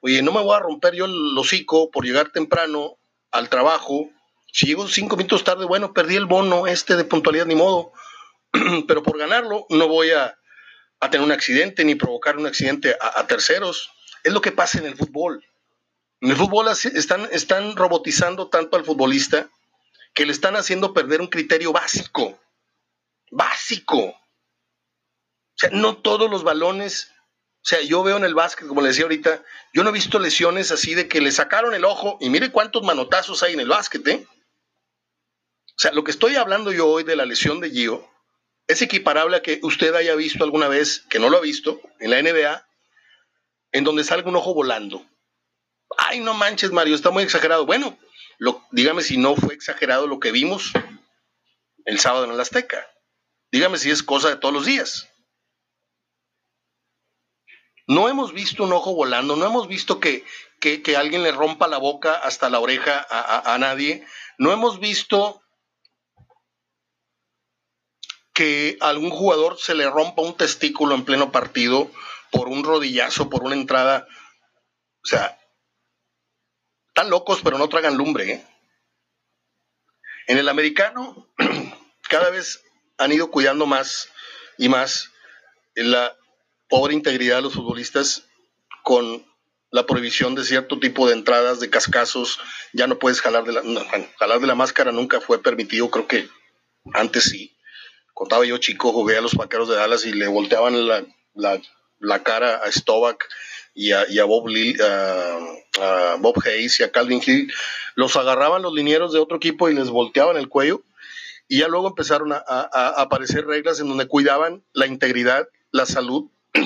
Oye, 0.00 0.22
no 0.22 0.32
me 0.32 0.42
voy 0.42 0.54
a 0.54 0.60
romper 0.60 0.94
yo 0.94 1.06
el 1.06 1.36
hocico 1.36 1.90
por 1.90 2.04
llegar 2.04 2.30
temprano 2.30 2.98
al 3.30 3.48
trabajo. 3.48 4.10
Si 4.52 4.66
llego 4.66 4.86
cinco 4.86 5.16
minutos 5.16 5.44
tarde, 5.44 5.64
bueno, 5.64 5.92
perdí 5.92 6.16
el 6.16 6.26
bono 6.26 6.66
este 6.66 6.94
de 6.96 7.04
puntualidad, 7.04 7.46
ni 7.46 7.54
modo. 7.54 7.92
Pero 8.86 9.02
por 9.02 9.18
ganarlo, 9.18 9.66
no 9.70 9.88
voy 9.88 10.10
a, 10.10 10.38
tener 11.10 11.20
un 11.20 11.32
accidente 11.32 11.84
ni 11.84 11.94
provocar 11.94 12.36
un 12.36 12.46
accidente 12.46 12.96
a 13.00 13.26
terceros. 13.26 13.90
Es 14.24 14.32
lo 14.32 14.40
que 14.40 14.52
pasa 14.52 14.78
en 14.78 14.86
el 14.86 14.96
fútbol. 14.96 15.44
En 16.20 16.30
el 16.30 16.36
fútbol 16.36 16.68
están, 16.68 17.28
están 17.30 17.76
robotizando 17.76 18.48
tanto 18.48 18.76
al 18.76 18.84
futbolista 18.84 19.48
que 20.14 20.26
le 20.26 20.32
están 20.32 20.56
haciendo 20.56 20.92
perder 20.92 21.20
un 21.20 21.28
criterio 21.28 21.72
básico. 21.72 22.40
Básico. 23.30 23.98
O 23.98 24.16
sea, 25.54 25.70
no 25.70 25.98
todos 25.98 26.28
los 26.28 26.42
balones. 26.42 27.12
O 27.62 27.68
sea, 27.68 27.80
yo 27.82 28.02
veo 28.02 28.16
en 28.16 28.24
el 28.24 28.34
básquet, 28.34 28.66
como 28.66 28.80
le 28.80 28.88
decía 28.88 29.04
ahorita, 29.04 29.44
yo 29.72 29.84
no 29.84 29.90
he 29.90 29.92
visto 29.92 30.18
lesiones 30.18 30.72
así 30.72 30.94
de 30.94 31.06
que 31.06 31.20
le 31.20 31.30
sacaron 31.30 31.74
el 31.74 31.84
ojo 31.84 32.16
y 32.20 32.30
mire 32.30 32.50
cuántos 32.50 32.82
manotazos 32.82 33.42
hay 33.42 33.52
en 33.52 33.60
el 33.60 33.68
básquet, 33.68 34.06
¿eh? 34.08 34.26
O 35.76 35.80
sea, 35.80 35.92
lo 35.92 36.02
que 36.02 36.10
estoy 36.10 36.34
hablando 36.34 36.72
yo 36.72 36.88
hoy 36.88 37.04
de 37.04 37.14
la 37.14 37.26
lesión 37.26 37.60
de 37.60 37.70
Gio 37.70 38.08
es 38.66 38.82
equiparable 38.82 39.36
a 39.36 39.42
que 39.42 39.60
usted 39.62 39.94
haya 39.94 40.14
visto 40.16 40.42
alguna 40.42 40.66
vez, 40.66 41.04
que 41.08 41.18
no 41.20 41.30
lo 41.30 41.36
ha 41.36 41.40
visto, 41.40 41.80
en 42.00 42.10
la 42.10 42.22
NBA, 42.22 42.66
en 43.72 43.84
donde 43.84 44.02
salga 44.02 44.28
un 44.28 44.36
ojo 44.36 44.54
volando 44.54 45.06
ay, 45.96 46.20
no 46.20 46.34
manches, 46.34 46.70
Mario, 46.70 46.94
está 46.94 47.10
muy 47.10 47.22
exagerado. 47.22 47.66
Bueno, 47.66 47.98
dígame 48.70 49.02
si 49.02 49.16
no 49.16 49.36
fue 49.36 49.54
exagerado 49.54 50.06
lo 50.06 50.20
que 50.20 50.32
vimos 50.32 50.72
el 51.84 51.98
sábado 51.98 52.24
en 52.24 52.32
el 52.32 52.40
Azteca. 52.40 52.86
Dígame 53.50 53.78
si 53.78 53.90
es 53.90 54.02
cosa 54.02 54.28
de 54.28 54.36
todos 54.36 54.52
los 54.52 54.66
días. 54.66 55.08
No 57.86 58.08
hemos 58.10 58.34
visto 58.34 58.64
un 58.64 58.72
ojo 58.74 58.94
volando, 58.94 59.34
no 59.36 59.46
hemos 59.46 59.66
visto 59.66 59.98
que, 59.98 60.22
que, 60.60 60.96
alguien 60.96 61.22
le 61.22 61.32
rompa 61.32 61.68
la 61.68 61.78
boca 61.78 62.14
hasta 62.14 62.50
la 62.50 62.60
oreja 62.60 63.06
a, 63.08 63.54
a 63.54 63.56
nadie, 63.56 64.06
no 64.36 64.52
hemos 64.52 64.78
visto 64.78 65.40
que 68.34 68.76
a 68.80 68.90
algún 68.90 69.10
jugador 69.10 69.58
se 69.58 69.74
le 69.74 69.88
rompa 69.88 70.20
un 70.20 70.36
testículo 70.36 70.94
en 70.94 71.06
pleno 71.06 71.32
partido 71.32 71.90
por 72.30 72.48
un 72.48 72.62
rodillazo, 72.62 73.30
por 73.30 73.42
una 73.42 73.54
entrada. 73.54 74.06
O 75.02 75.06
sea, 75.06 75.38
están 76.98 77.10
locos, 77.10 77.42
pero 77.44 77.58
no 77.58 77.68
tragan 77.68 77.96
lumbre. 77.96 78.28
¿eh? 78.28 78.46
En 80.26 80.36
el 80.36 80.48
americano, 80.48 81.28
cada 82.08 82.30
vez 82.30 82.64
han 82.96 83.12
ido 83.12 83.30
cuidando 83.30 83.66
más 83.66 84.08
y 84.56 84.68
más 84.68 85.12
la 85.76 86.16
pobre 86.68 86.94
integridad 86.94 87.36
de 87.36 87.42
los 87.42 87.54
futbolistas 87.54 88.24
con 88.82 89.24
la 89.70 89.86
prohibición 89.86 90.34
de 90.34 90.42
cierto 90.42 90.80
tipo 90.80 91.06
de 91.06 91.14
entradas, 91.14 91.60
de 91.60 91.70
cascazos, 91.70 92.40
ya 92.72 92.88
no 92.88 92.98
puedes 92.98 93.20
jalar 93.20 93.44
de 93.44 93.52
la, 93.52 93.62
jalar 94.18 94.40
de 94.40 94.46
la 94.48 94.56
máscara, 94.56 94.90
nunca 94.90 95.20
fue 95.20 95.40
permitido, 95.40 95.90
creo 95.90 96.08
que 96.08 96.28
antes 96.94 97.30
sí. 97.30 97.56
Contaba 98.12 98.44
yo 98.44 98.58
chico, 98.58 98.92
jugué 98.92 99.16
a 99.18 99.20
los 99.20 99.34
vaqueros 99.34 99.68
de 99.68 99.76
Dallas 99.76 100.04
y 100.04 100.12
le 100.12 100.26
volteaban 100.26 100.88
la, 100.88 101.04
la, 101.34 101.60
cara 102.22 102.56
a 102.56 102.70
Stovak 102.70 103.28
y 103.74 103.92
a, 103.92 104.24
Bob, 104.24 104.48
a, 104.80 106.16
Bob 106.18 106.34
Hayes 106.44 106.80
y 106.80 106.82
a 106.82 106.90
Calvin 106.90 107.22
Hill. 107.24 107.52
Los 107.94 108.16
agarraban 108.16 108.62
los 108.62 108.74
linieros 108.74 109.12
de 109.12 109.20
otro 109.20 109.36
equipo 109.36 109.68
y 109.68 109.74
les 109.74 109.88
volteaban 109.88 110.36
el 110.36 110.48
cuello. 110.48 110.82
Y 111.46 111.60
ya 111.60 111.68
luego 111.68 111.88
empezaron 111.88 112.32
a, 112.32 112.40
aparecer 112.96 113.46
reglas 113.46 113.80
en 113.80 113.88
donde 113.88 114.08
cuidaban 114.08 114.64
la 114.72 114.86
integridad, 114.86 115.48
la 115.70 115.86
salud 115.86 116.30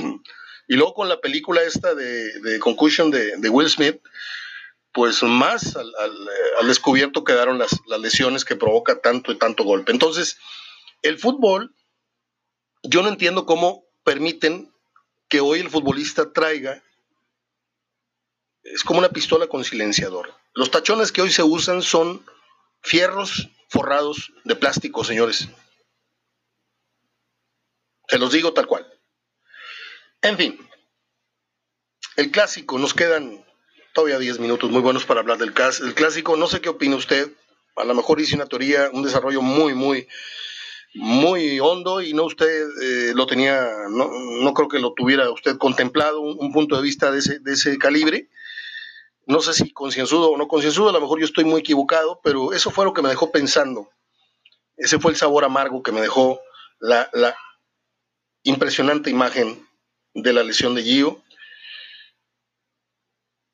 Y 0.69 0.77
luego 0.77 0.95
con 0.95 1.09
la 1.09 1.21
película 1.21 1.63
esta 1.63 1.95
de, 1.95 2.41
de 2.41 2.59
Concussion 2.59 3.11
de, 3.11 3.49
Will 3.51 3.69
Smith, 3.69 4.01
pues 4.93 5.23
más 5.23 5.77
al, 5.77 6.67
descubierto 6.67 7.25
quedaron 7.25 7.59
las, 7.59 7.81
las, 7.87 8.01
lesiones 8.01 8.45
que 8.45 8.57
provoca 8.57 9.01
tanto 9.01 9.33
y 9.33 9.39
tanto 9.39 9.65
golpe. 9.65 9.93
Entonces, 9.93 10.39
el 11.03 11.19
fútbol, 11.19 11.75
yo 12.83 13.03
no 13.03 13.09
entiendo 13.09 13.45
cómo 13.45 13.85
permiten 14.05 14.72
que 15.33 15.41
hoy 15.41 15.61
el 15.61 15.71
futbolista 15.71 16.31
traiga, 16.31 16.83
es 18.65 18.85
como 18.85 18.99
una 18.99 19.09
pistola 19.09 19.47
con 19.47 19.65
silenciador. 19.65 20.31
Los 20.53 20.71
tachones 20.71 21.11
que 21.11 21.23
hoy 21.23 21.33
se 21.33 21.43
usan 21.43 21.81
son 21.81 22.23
fierros 22.83 23.49
forrados 23.71 24.31
de 24.45 24.57
plástico, 24.57 25.05
señores. 25.05 25.49
Se 28.09 28.19
los 28.19 28.31
digo 28.31 28.53
tal 28.53 28.67
cual. 28.67 28.87
En 30.21 30.37
fin, 30.37 30.69
el 32.17 32.31
clásico, 32.31 32.79
nos 32.79 32.93
quedan 32.93 33.43
todavía 33.95 34.19
10 34.19 34.39
minutos 34.39 34.71
muy 34.71 34.83
buenos 34.83 35.07
para 35.07 35.21
hablar 35.21 35.39
del 35.39 35.55
el 35.81 35.95
clásico. 35.95 36.37
No 36.37 36.47
sé 36.47 36.61
qué 36.61 36.69
opina 36.69 36.97
usted. 36.97 37.33
A 37.77 37.85
lo 37.85 37.95
mejor 37.95 38.21
hice 38.21 38.37
una 38.37 38.45
teoría, 38.45 38.91
un 38.93 39.03
desarrollo 39.03 39.41
muy, 39.41 39.73
muy, 39.73 40.07
muy 40.95 41.59
hondo 41.61 42.03
y 42.03 42.13
no 42.13 42.25
usted 42.25 42.69
eh, 42.83 43.13
lo 43.15 43.27
tenía, 43.27 43.67
no, 43.89 44.11
no, 44.43 44.55
creo 44.55 44.69
que 44.69 44.79
lo 44.79 44.93
tuviera 44.93 45.31
usted 45.31 45.57
contemplado, 45.57 46.21
un, 46.21 46.53
punto 46.53 46.77
de 46.77 46.83
vista 46.83 47.11
de 47.11 47.19
ese, 47.19 47.39
de 47.39 47.53
ese 47.53 47.79
calibre. 47.79 48.29
No 49.27 49.41
sé 49.41 49.55
si 49.55 49.73
concienzudo 49.73 50.31
o 50.31 50.37
no 50.37 50.49
concienzudo, 50.49 50.91
a 50.91 50.93
lo 50.93 51.01
mejor 51.01 51.21
yo 51.21 51.25
estoy 51.25 51.45
muy 51.45 51.61
equivocado, 51.61 52.21
pero 52.23 52.53
eso 52.53 52.71
fue 52.71 52.85
lo 52.85 52.93
que 52.93 53.03
me 53.03 53.09
dejó 53.09 53.31
pensando. 53.31 53.89
Ese 54.77 54.99
fue 54.99 55.13
el 55.13 55.17
sabor 55.17 55.45
amargo 55.45 55.83
que 55.83 55.93
me 55.93 56.01
dejó 56.01 56.41
la, 56.81 57.09
la 57.13 57.37
impresionante 58.43 59.11
imagen 59.11 59.67
de 60.15 60.33
la 60.33 60.43
lesión 60.43 60.75
de 60.75 60.83
Gio. 60.83 61.23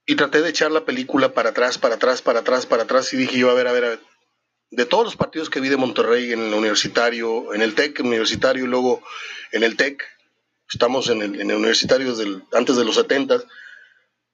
Y 0.06 0.16
traté 0.16 0.40
de 0.40 0.48
echar 0.48 0.70
la 0.70 0.86
película 0.86 1.34
para 1.34 1.50
atrás, 1.50 1.76
para 1.76 1.96
atrás, 1.96 2.22
para 2.22 2.40
atrás, 2.40 2.64
para 2.64 2.84
atrás. 2.84 3.12
Y 3.12 3.18
dije 3.18 3.36
yo, 3.36 3.50
a 3.50 3.54
ver, 3.54 3.68
a 3.68 3.72
ver, 3.72 3.84
a 3.84 3.88
ver. 3.90 4.07
De 4.70 4.84
todos 4.84 5.04
los 5.04 5.16
partidos 5.16 5.48
que 5.50 5.60
vi 5.60 5.68
de 5.68 5.76
Monterrey 5.76 6.32
en 6.32 6.40
el 6.40 6.54
universitario, 6.54 7.54
en 7.54 7.62
el 7.62 7.74
TEC 7.74 8.00
universitario 8.00 8.64
y 8.64 8.68
luego 8.68 9.02
en 9.52 9.62
el 9.62 9.76
TEC, 9.76 10.04
estamos 10.70 11.08
en 11.08 11.22
el, 11.22 11.54
universitario 11.54 12.14
desde 12.14 12.42
antes 12.52 12.76
de 12.76 12.84
los 12.84 12.96
70, 12.96 13.42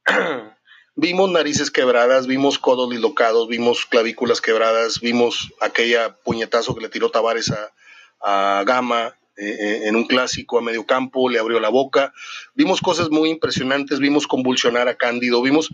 vimos 0.96 1.30
narices 1.30 1.70
quebradas, 1.70 2.26
vimos 2.26 2.58
codos 2.58 2.90
dislocados, 2.90 3.46
vimos 3.48 3.86
clavículas 3.86 4.40
quebradas, 4.40 5.00
vimos 5.00 5.52
aquella 5.60 6.16
puñetazo 6.16 6.74
que 6.74 6.82
le 6.82 6.88
tiró 6.88 7.10
Tavares 7.10 7.52
a, 7.52 7.72
a 8.20 8.64
Gama, 8.64 9.16
eh, 9.36 9.48
eh, 9.48 9.88
en 9.88 9.96
un 9.96 10.04
clásico 10.04 10.58
a 10.58 10.62
medio 10.62 10.86
campo, 10.86 11.28
le 11.28 11.40
abrió 11.40 11.58
la 11.58 11.68
boca. 11.68 12.12
Vimos 12.54 12.80
cosas 12.80 13.10
muy 13.10 13.30
impresionantes, 13.30 13.98
vimos 13.98 14.26
convulsionar 14.26 14.88
a 14.88 14.96
Cándido, 14.96 15.42
vimos... 15.42 15.70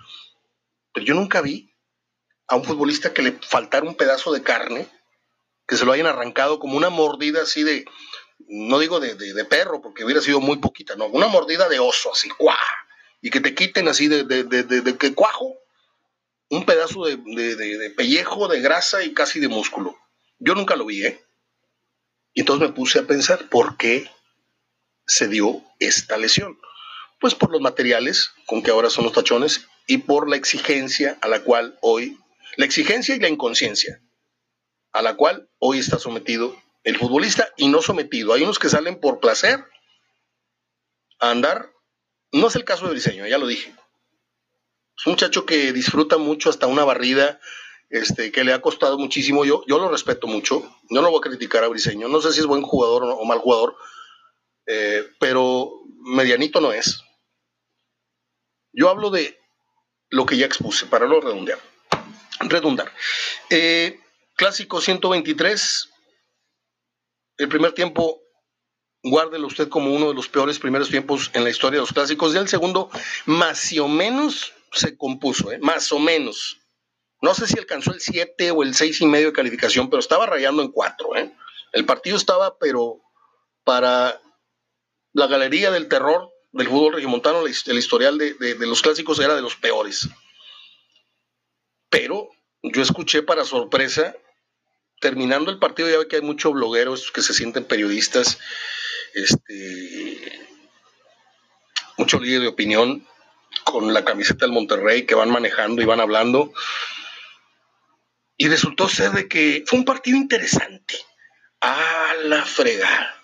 Pero 0.92 1.06
yo 1.06 1.14
nunca 1.14 1.42
vi 1.42 1.69
a 2.50 2.56
un 2.56 2.64
futbolista 2.64 3.14
que 3.14 3.22
le 3.22 3.32
faltara 3.32 3.86
un 3.86 3.94
pedazo 3.94 4.32
de 4.32 4.42
carne, 4.42 4.88
que 5.68 5.76
se 5.76 5.84
lo 5.84 5.92
hayan 5.92 6.08
arrancado 6.08 6.58
como 6.58 6.76
una 6.76 6.90
mordida 6.90 7.42
así 7.42 7.62
de, 7.62 7.84
no 8.48 8.80
digo 8.80 8.98
de, 8.98 9.14
de, 9.14 9.44
perro, 9.44 9.80
porque 9.80 10.04
hubiera 10.04 10.20
sido 10.20 10.40
muy 10.40 10.58
poquita, 10.58 10.96
no, 10.96 11.06
una 11.06 11.28
mordida 11.28 11.68
de 11.68 11.78
oso, 11.78 12.12
así, 12.12 12.28
¡cuá! 12.28 12.58
Y 13.22 13.30
que 13.30 13.40
te 13.40 13.54
quiten 13.54 13.86
así 13.86 14.08
de, 14.08 14.24
de, 14.24 14.98
que 14.98 15.14
cuajo, 15.14 15.58
un 16.48 16.66
pedazo 16.66 17.04
de, 17.04 17.92
pellejo, 17.96 18.48
de 18.48 18.60
grasa 18.60 19.04
y 19.04 19.14
casi 19.14 19.38
de 19.38 19.46
músculo. 19.46 19.96
Yo 20.40 20.56
nunca 20.56 20.74
lo 20.74 20.86
vi, 20.86 21.06
¿eh? 21.06 21.24
Y 22.34 22.40
entonces 22.40 22.68
me 22.68 22.74
puse 22.74 22.98
a 22.98 23.06
pensar, 23.06 23.48
¿por 23.48 23.76
qué 23.76 24.10
se 25.06 25.28
dio 25.28 25.62
esta 25.78 26.16
lesión? 26.16 26.58
Pues 27.20 27.36
por 27.36 27.52
los 27.52 27.60
materiales 27.60 28.32
con 28.46 28.64
que 28.64 28.72
ahora 28.72 28.90
son 28.90 29.04
los 29.04 29.12
tachones 29.12 29.66
y 29.86 29.98
por 29.98 30.28
la 30.28 30.36
exigencia 30.36 31.16
a 31.20 31.28
la 31.28 31.44
cual 31.44 31.78
hoy, 31.80 32.18
la 32.56 32.64
exigencia 32.64 33.14
y 33.14 33.20
la 33.20 33.28
inconsciencia 33.28 34.02
a 34.92 35.02
la 35.02 35.16
cual 35.16 35.48
hoy 35.58 35.78
está 35.78 35.98
sometido 35.98 36.56
el 36.84 36.98
futbolista 36.98 37.52
y 37.56 37.68
no 37.68 37.82
sometido. 37.82 38.32
Hay 38.32 38.42
unos 38.42 38.58
que 38.58 38.68
salen 38.68 39.00
por 39.00 39.20
placer 39.20 39.64
a 41.20 41.30
andar. 41.30 41.70
No 42.32 42.48
es 42.48 42.56
el 42.56 42.64
caso 42.64 42.86
de 42.86 42.92
Briseño, 42.92 43.26
ya 43.26 43.38
lo 43.38 43.46
dije. 43.46 43.74
Es 44.96 45.06
un 45.06 45.12
muchacho 45.12 45.46
que 45.46 45.72
disfruta 45.72 46.18
mucho 46.18 46.50
hasta 46.50 46.66
una 46.66 46.84
barrida, 46.84 47.40
este, 47.88 48.30
que 48.32 48.44
le 48.44 48.52
ha 48.52 48.60
costado 48.60 48.98
muchísimo. 48.98 49.44
Yo, 49.44 49.64
yo 49.66 49.78
lo 49.78 49.90
respeto 49.90 50.26
mucho, 50.26 50.62
no 50.90 51.02
lo 51.02 51.10
voy 51.10 51.18
a 51.18 51.28
criticar 51.28 51.64
a 51.64 51.68
Briseño. 51.68 52.08
No 52.08 52.20
sé 52.20 52.32
si 52.32 52.40
es 52.40 52.46
buen 52.46 52.62
jugador 52.62 53.04
o, 53.04 53.24
mal 53.24 53.38
jugador, 53.38 53.76
eh, 54.66 55.06
pero 55.18 55.72
medianito 56.02 56.60
no 56.60 56.72
es. 56.72 57.02
Yo 58.72 58.88
hablo 58.88 59.10
de 59.10 59.38
lo 60.08 60.26
que 60.26 60.36
ya 60.36 60.46
expuse, 60.46 60.86
para 60.86 61.06
no 61.06 61.20
redundar. 61.20 61.58
Redundar. 62.40 62.92
Eh, 63.50 64.00
clásico 64.36 64.80
123, 64.80 65.88
el 67.38 67.48
primer 67.48 67.72
tiempo, 67.72 68.20
guárdelo 69.02 69.46
usted 69.46 69.68
como 69.68 69.94
uno 69.94 70.08
de 70.08 70.14
los 70.14 70.28
peores 70.28 70.58
primeros 70.58 70.90
tiempos 70.90 71.30
en 71.34 71.44
la 71.44 71.50
historia 71.50 71.78
de 71.78 71.82
los 71.82 71.92
clásicos. 71.92 72.34
Y 72.34 72.38
el 72.38 72.48
segundo, 72.48 72.90
más 73.26 73.72
o 73.78 73.88
menos 73.88 74.52
se 74.72 74.96
compuso, 74.96 75.52
¿eh? 75.52 75.58
más 75.58 75.90
o 75.92 75.98
menos. 75.98 76.58
No 77.22 77.34
sé 77.34 77.46
si 77.46 77.58
alcanzó 77.58 77.92
el 77.92 78.00
7 78.00 78.50
o 78.50 78.62
el 78.62 78.74
6 78.74 79.02
y 79.02 79.06
medio 79.06 79.28
de 79.28 79.32
calificación, 79.32 79.90
pero 79.90 80.00
estaba 80.00 80.26
rayando 80.26 80.62
en 80.62 80.70
4. 80.70 81.16
¿eh? 81.16 81.34
El 81.72 81.84
partido 81.84 82.16
estaba, 82.16 82.58
pero 82.58 83.00
para 83.64 84.20
la 85.12 85.26
galería 85.26 85.70
del 85.70 85.88
terror 85.88 86.30
del 86.52 86.68
fútbol 86.68 86.94
regimontano, 86.94 87.44
el 87.46 87.78
historial 87.78 88.18
de, 88.18 88.56
los 88.60 88.82
clásicos 88.82 89.20
era 89.20 89.34
de 89.34 89.42
los 89.42 89.56
peores. 89.56 90.08
Pero 91.90 92.30
yo 92.62 92.82
escuché 92.82 93.22
para 93.22 93.44
sorpresa, 93.44 94.16
terminando 95.00 95.50
el 95.50 95.58
partido, 95.58 95.90
ya 95.90 95.98
ve 95.98 96.08
que 96.08 96.16
hay 96.16 96.22
muchos 96.22 96.52
blogueros 96.52 97.10
que 97.10 97.22
se 97.22 97.34
sienten 97.34 97.64
periodistas, 97.64 98.38
este, 99.14 100.40
mucho 101.98 102.20
líder 102.20 102.42
de 102.42 102.48
opinión 102.48 103.06
con 103.64 103.92
la 103.92 104.04
camiseta 104.04 104.46
del 104.46 104.54
Monterrey 104.54 105.04
que 105.06 105.14
van 105.14 105.30
manejando 105.30 105.82
y 105.82 105.86
van 105.86 106.00
hablando. 106.00 106.52
Y 108.36 108.48
resultó 108.48 108.88
ser 108.88 109.10
de 109.12 109.28
que 109.28 109.64
fue 109.66 109.78
un 109.78 109.84
partido 109.84 110.16
interesante. 110.16 110.94
A 111.60 112.14
la 112.24 112.44
frega. 112.46 113.14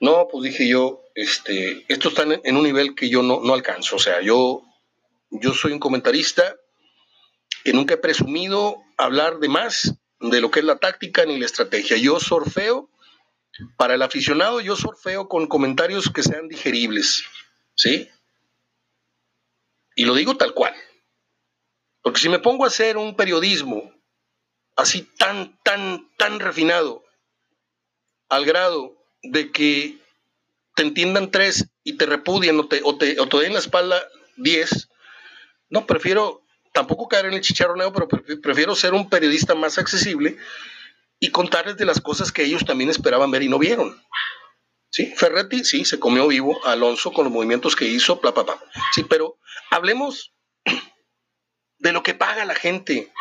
No, 0.00 0.26
pues 0.28 0.44
dije 0.44 0.66
yo, 0.66 1.02
este, 1.14 1.84
esto 1.86 2.08
está 2.08 2.24
en 2.24 2.56
un 2.56 2.64
nivel 2.64 2.96
que 2.96 3.08
yo 3.08 3.22
no, 3.22 3.40
no 3.40 3.54
alcanzo. 3.54 3.96
O 3.96 3.98
sea, 4.00 4.20
yo, 4.20 4.62
yo 5.30 5.52
soy 5.52 5.72
un 5.72 5.78
comentarista 5.78 6.56
que 7.64 7.72
nunca 7.72 7.94
he 7.94 7.98
presumido 7.98 8.82
hablar 8.96 9.38
de 9.38 9.48
más 9.48 9.94
de 10.20 10.40
lo 10.40 10.50
que 10.50 10.60
es 10.60 10.64
la 10.64 10.78
táctica 10.78 11.24
ni 11.24 11.38
la 11.38 11.46
estrategia. 11.46 11.96
Yo 11.96 12.20
sorfeo, 12.20 12.90
para 13.76 13.94
el 13.94 14.02
aficionado, 14.02 14.60
yo 14.60 14.76
sorfeo 14.76 15.28
con 15.28 15.46
comentarios 15.46 16.10
que 16.12 16.22
sean 16.22 16.48
digeribles. 16.48 17.24
¿Sí? 17.74 18.08
Y 19.94 20.04
lo 20.04 20.14
digo 20.14 20.36
tal 20.36 20.54
cual. 20.54 20.74
Porque 22.02 22.20
si 22.20 22.28
me 22.28 22.38
pongo 22.38 22.64
a 22.64 22.68
hacer 22.68 22.96
un 22.96 23.16
periodismo 23.16 23.92
así 24.76 25.02
tan, 25.18 25.58
tan, 25.62 26.10
tan 26.16 26.40
refinado, 26.40 27.04
al 28.28 28.44
grado 28.44 28.96
de 29.22 29.50
que 29.50 29.98
te 30.74 30.82
entiendan 30.82 31.30
tres 31.30 31.68
y 31.84 31.98
te 31.98 32.06
repudien 32.06 32.58
o 32.58 32.68
te, 32.68 32.80
o 32.84 32.96
te, 32.96 33.14
den 33.14 33.52
la 33.52 33.58
espalda 33.58 34.02
diez, 34.36 34.88
no, 35.68 35.86
prefiero 35.86 36.42
tampoco 36.72 37.08
caer 37.08 37.26
en 37.26 37.34
el 37.34 37.40
chicharroneo, 37.40 37.92
pero 37.92 38.08
prefiero 38.40 38.74
ser 38.74 38.94
un 38.94 39.08
periodista 39.08 39.54
más 39.54 39.78
accesible 39.78 40.36
y 41.18 41.30
contarles 41.30 41.76
de 41.76 41.84
las 41.84 42.00
cosas 42.00 42.32
que 42.32 42.44
ellos 42.44 42.64
también 42.64 42.90
esperaban 42.90 43.30
ver 43.30 43.42
y 43.42 43.48
no 43.48 43.58
vieron. 43.58 44.02
¿Sí? 44.90 45.12
Ferretti, 45.16 45.64
sí, 45.64 45.84
se 45.84 46.00
comió 46.00 46.26
vivo 46.26 46.64
Alonso 46.66 47.12
con 47.12 47.24
los 47.24 47.32
movimientos 47.32 47.76
que 47.76 47.84
hizo, 47.84 48.16
bla, 48.16 48.32
bla, 48.32 48.42
bla. 48.42 48.60
Sí, 48.92 49.04
pero 49.04 49.38
hablemos 49.70 50.34
de 51.78 51.92
lo 51.92 52.02
que 52.02 52.14
paga 52.14 52.44
la 52.44 52.56
gente, 52.56 53.12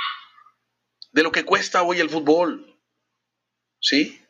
de 1.12 1.24
lo 1.24 1.32
que 1.32 1.46
cuesta 1.46 1.84
hoy 1.84 2.00
el 2.00 2.10
fútbol. 2.10 2.66
¿Sí? 3.80 4.22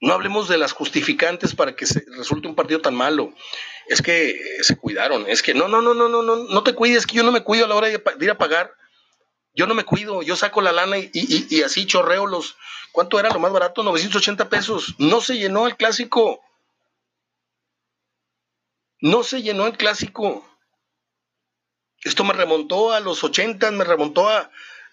No 0.00 0.14
hablemos 0.14 0.48
de 0.48 0.56
las 0.56 0.72
justificantes 0.72 1.54
para 1.54 1.76
que 1.76 1.84
se 1.84 2.04
resulte 2.16 2.48
un 2.48 2.54
partido 2.54 2.80
tan 2.80 2.94
malo. 2.94 3.34
Es 3.86 4.00
que 4.00 4.30
eh, 4.30 4.62
se 4.62 4.76
cuidaron. 4.76 5.28
Es 5.28 5.42
que 5.42 5.52
no, 5.52 5.68
no, 5.68 5.82
no, 5.82 5.92
no, 5.92 6.08
no, 6.08 6.22
no, 6.22 6.36
no 6.36 6.62
te 6.62 6.74
cuides, 6.74 7.06
que 7.06 7.16
yo 7.16 7.22
no 7.22 7.32
me 7.32 7.42
cuido 7.44 7.66
a 7.66 7.68
la 7.68 7.74
hora 7.74 7.88
de, 7.88 8.02
ir 8.20 8.30
a 8.30 8.38
pagar. 8.38 8.72
Yo 9.54 9.66
no 9.66 9.74
me 9.74 9.84
cuido, 9.84 10.22
yo 10.22 10.36
saco 10.36 10.62
la 10.62 10.72
lana 10.72 10.96
y, 10.98 11.62
así 11.62 11.86
chorreo 11.86 12.26
los. 12.26 12.56
¿Cuánto 12.92 13.20
era 13.20 13.30
lo 13.30 13.38
más 13.40 13.52
barato? 13.52 13.82
980 13.82 14.48
pesos. 14.48 14.94
No 14.98 15.20
se 15.20 15.36
llenó 15.36 15.66
el 15.66 15.76
clásico. 15.76 16.40
No 19.00 19.22
se 19.22 19.42
llenó 19.42 19.66
el 19.66 19.76
clásico. 19.76 20.46
Esto 22.02 22.24
me 22.24 22.32
remontó 22.32 22.92
a 22.92 23.00
los 23.00 23.22
80, 23.22 23.70
me 23.72 23.84
remontó 23.84 24.28
a. 24.28 24.50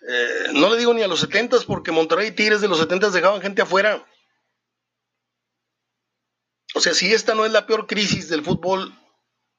Eh, 0.10 0.50
no 0.54 0.70
le 0.70 0.78
digo 0.78 0.94
ni 0.94 1.02
a 1.02 1.08
los 1.08 1.22
70 1.22 1.60
porque 1.66 1.92
Monterrey 1.92 2.28
y 2.28 2.32
Tigres 2.32 2.62
de 2.62 2.68
los 2.68 2.80
70 2.80 3.10
dejaban 3.12 3.42
gente 3.42 3.62
afuera. 3.62 4.06
O 6.74 6.80
sea, 6.80 6.94
si 6.94 7.14
esta 7.14 7.34
no 7.36 7.46
es 7.46 7.52
la 7.52 7.66
peor 7.66 7.88
crisis 7.88 8.30
del 8.30 8.44
fútbol 8.44 8.94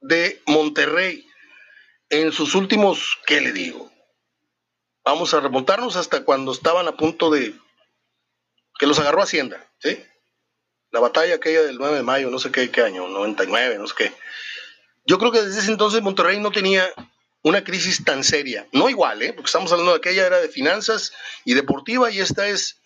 de 0.01 0.43
Monterrey 0.47 1.27
en 2.11 2.33
sus 2.33 2.55
últimos, 2.55 3.19
¿qué 3.27 3.41
le 3.41 3.53
digo? 3.53 3.91
Vamos 5.05 5.35
a 5.35 5.41
remontarnos 5.41 5.97
hasta 5.97 6.25
cuando 6.25 6.53
estaban 6.53 6.87
a 6.87 6.97
punto 6.97 7.31
de 7.31 7.55
que 8.79 8.87
los 8.87 8.99
agarró 8.99 9.23
Hacienda, 9.23 9.67
¿sí? 9.79 10.05
La 10.91 11.01
batalla 11.01 11.35
aquella 11.35 11.63
del 11.63 11.79
9 11.79 11.97
de 11.97 12.03
mayo, 12.03 12.31
no 12.31 12.39
sé 12.39 12.51
qué, 12.51 12.71
qué 12.71 12.83
año, 12.83 13.09
99, 13.09 13.79
no 13.79 13.87
sé 13.87 13.95
qué. 13.97 14.13
Yo 15.05 15.19
creo 15.19 15.33
que 15.33 15.43
desde 15.43 15.61
ese 15.61 15.71
entonces 15.71 16.03
Monterrey 16.03 16.39
no 16.41 16.51
tenía 16.51 16.91
una 17.43 17.65
crisis 17.65 18.05
tan 18.05 18.25
seria. 18.25 18.67
No 18.73 18.89
igual, 18.89 19.23
¿eh? 19.23 19.33
porque 19.33 19.49
estamos 19.49 19.73
hablando 19.73 19.93
de 19.93 19.99
aquella 19.99 20.27
era 20.27 20.39
de 20.39 20.49
finanzas 20.49 21.13
y 21.45 21.55
deportiva 21.55 22.11
y 22.11 22.21
esta 22.21 22.47
es 22.49 22.81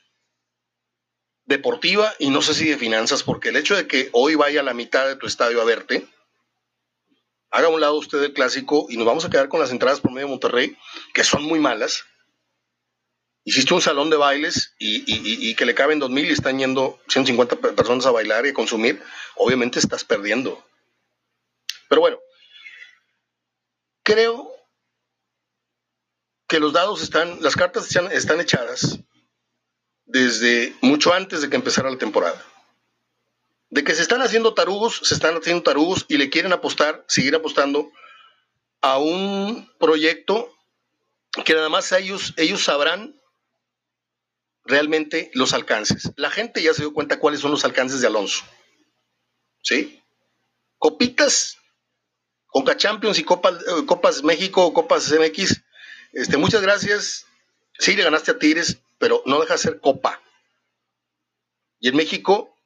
deportiva 1.44 2.12
y 2.18 2.30
no 2.30 2.42
sé 2.42 2.54
si 2.54 2.68
de 2.68 2.78
finanzas, 2.78 3.22
porque 3.22 3.50
el 3.50 3.56
hecho 3.56 3.76
de 3.76 3.86
que 3.86 4.08
hoy 4.12 4.34
vaya 4.34 4.60
a 4.60 4.64
la 4.64 4.74
mitad 4.74 5.06
de 5.06 5.16
tu 5.16 5.26
estadio 5.26 5.60
a 5.60 5.64
verte, 5.64 6.06
haga 7.50 7.66
a 7.66 7.70
un 7.70 7.80
lado 7.80 7.96
usted 7.96 8.22
el 8.22 8.32
clásico 8.32 8.86
y 8.88 8.96
nos 8.96 9.06
vamos 9.06 9.24
a 9.24 9.30
quedar 9.30 9.48
con 9.48 9.60
las 9.60 9.70
entradas 9.70 10.00
por 10.00 10.12
medio 10.12 10.26
de 10.26 10.32
Monterrey, 10.32 10.76
que 11.12 11.24
son 11.24 11.42
muy 11.42 11.58
malas. 11.58 12.04
Hiciste 13.44 13.74
un 13.74 13.82
salón 13.82 14.08
de 14.08 14.16
bailes 14.16 14.74
y, 14.78 15.54
que 15.56 15.66
le 15.66 15.74
caben 15.74 16.00
2.000 16.00 16.28
y 16.28 16.32
están 16.32 16.58
yendo 16.58 17.00
150 17.08 17.56
personas 17.56 18.06
a 18.06 18.12
bailar 18.12 18.46
y 18.46 18.50
a 18.50 18.54
consumir, 18.54 19.02
obviamente 19.34 19.80
estás 19.80 20.04
perdiendo. 20.04 20.64
Pero 21.88 22.00
bueno, 22.00 22.20
creo 24.04 24.48
que 26.46 26.60
los 26.60 26.72
dados 26.72 27.02
están, 27.02 27.42
las 27.42 27.56
cartas 27.56 27.94
están 28.12 28.40
echadas 28.40 29.00
desde 30.12 30.76
mucho 30.82 31.14
antes 31.14 31.40
de 31.40 31.48
que 31.48 31.56
empezara 31.56 31.90
la 31.90 31.96
temporada. 31.96 32.44
De 33.70 33.82
que 33.82 33.94
se 33.94 34.02
están 34.02 34.20
haciendo 34.20 34.52
tarugos, 34.52 35.00
se 35.02 35.14
están 35.14 35.34
haciendo 35.34 35.62
tarugos 35.62 36.04
y 36.06 36.18
le 36.18 36.28
quieren 36.28 36.52
apostar, 36.52 37.02
seguir 37.08 37.34
apostando 37.34 37.90
a 38.82 38.98
un 38.98 39.70
proyecto 39.78 40.54
que 41.46 41.54
nada 41.54 41.70
más 41.70 41.90
ellos, 41.92 42.34
ellos 42.36 42.62
sabrán 42.62 43.18
realmente 44.64 45.30
los 45.32 45.54
alcances. 45.54 46.12
La 46.16 46.30
gente 46.30 46.62
ya 46.62 46.74
se 46.74 46.82
dio 46.82 46.92
cuenta 46.92 47.18
cuáles 47.18 47.40
son 47.40 47.50
los 47.50 47.64
alcances 47.64 48.02
de 48.02 48.06
Alonso. 48.08 48.44
¿Sí? 49.62 50.02
Copitas, 50.76 51.56
Conca 52.48 52.76
Champions 52.76 53.18
y 53.18 53.24
Copas, 53.24 53.54
eh, 53.54 53.86
Copas 53.86 54.22
México, 54.22 54.74
Copas 54.74 55.10
MX. 55.10 55.62
Este, 56.12 56.36
muchas 56.36 56.60
gracias. 56.60 57.24
Sí, 57.78 57.96
le 57.96 58.04
ganaste 58.04 58.32
a 58.32 58.38
Tigres, 58.38 58.81
pero 59.02 59.20
no 59.26 59.40
deja 59.40 59.54
de 59.54 59.58
ser 59.58 59.80
copa. 59.80 60.22
Y 61.80 61.88
en 61.88 61.96
México, 61.96 62.56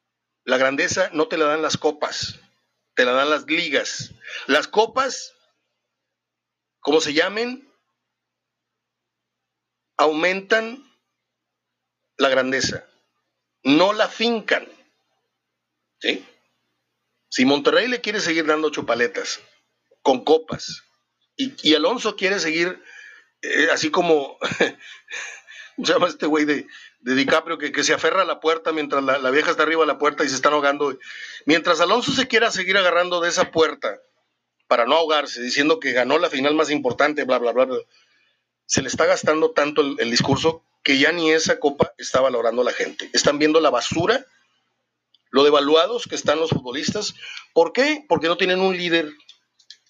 la 0.45 0.59
grandeza 0.59 1.09
no 1.15 1.29
te 1.29 1.39
la 1.39 1.47
dan 1.47 1.63
las 1.63 1.79
copas, 1.79 2.39
te 2.93 3.07
la 3.07 3.13
dan 3.13 3.31
las 3.31 3.47
ligas. 3.47 4.13
Las 4.47 4.69
copas, 4.69 5.35
como 6.81 7.01
se 7.01 7.15
llamen, 7.15 7.67
aumentan 9.97 10.87
la 12.19 12.29
grandeza, 12.29 12.87
no 13.63 13.95
la 13.95 14.07
fincan. 14.07 14.69
¿Sí? 16.01 16.23
Si 17.31 17.47
Monterrey 17.47 17.89
le 17.89 18.03
quiere 18.03 18.21
seguir 18.21 18.45
dando 18.45 18.69
chupaletas 18.69 19.41
con 20.03 20.23
copas 20.23 20.83
y, 21.35 21.75
Alonso 21.75 22.15
quiere 22.15 22.39
seguir 22.41 22.79
eh, 23.41 23.69
así 23.73 23.91
como 23.91 24.37
se 25.85 25.93
llama 25.93 26.09
este 26.09 26.27
güey 26.27 26.45
de, 26.45 26.67
de, 27.01 27.15
DiCaprio 27.15 27.59
que, 27.59 27.85
se 27.85 27.95
aferra 27.95 28.23
a 28.23 28.27
la 28.27 28.41
puerta 28.41 28.73
mientras 28.73 29.03
la, 29.03 29.31
vieja 29.31 29.51
está 29.51 29.63
arriba 29.63 29.83
de 29.83 29.89
la 29.89 29.99
puerta 29.99 30.25
y 30.25 30.29
se 30.29 30.35
están 30.35 30.53
ahogando. 30.53 30.97
Mientras 31.45 31.81
Alonso 31.81 32.13
se 32.13 32.27
quiera 32.27 32.51
seguir 32.51 32.77
agarrando 32.77 33.21
de 33.21 33.29
esa 33.29 33.51
puerta 33.51 34.01
para 34.69 34.87
no 34.87 34.97
ahogarse, 34.97 35.43
diciendo 35.43 35.79
que 35.79 35.93
ganó 35.93 36.19
la 36.19 36.31
final 36.31 36.55
más 36.55 36.71
importante, 36.71 37.25
bla, 37.25 37.39
bla, 37.39 37.53
bla, 37.53 37.69
se 38.65 38.83
le 38.83 38.89
está 38.89 39.07
gastando 39.07 39.53
tanto 39.53 39.83
el, 39.83 40.11
discurso 40.11 40.65
que 40.83 40.99
ya 40.99 41.13
ni 41.13 41.31
esa 41.31 41.61
copa 41.61 41.93
está 41.99 42.21
valorando 42.21 42.65
la 42.65 42.73
gente. 42.73 43.09
Están 43.13 43.39
viendo 43.39 43.61
la 43.61 43.71
basura, 43.71 44.27
lo 45.31 45.45
devaluados 45.45 46.07
que 46.09 46.17
están 46.17 46.41
los 46.41 46.51
futbolistas. 46.51 47.15
¿Por 47.53 47.73
qué? 47.73 48.05
Porque 48.09 48.27
no 48.27 48.37
tienen 48.37 48.61
un 48.61 48.77
líder. 48.77 49.13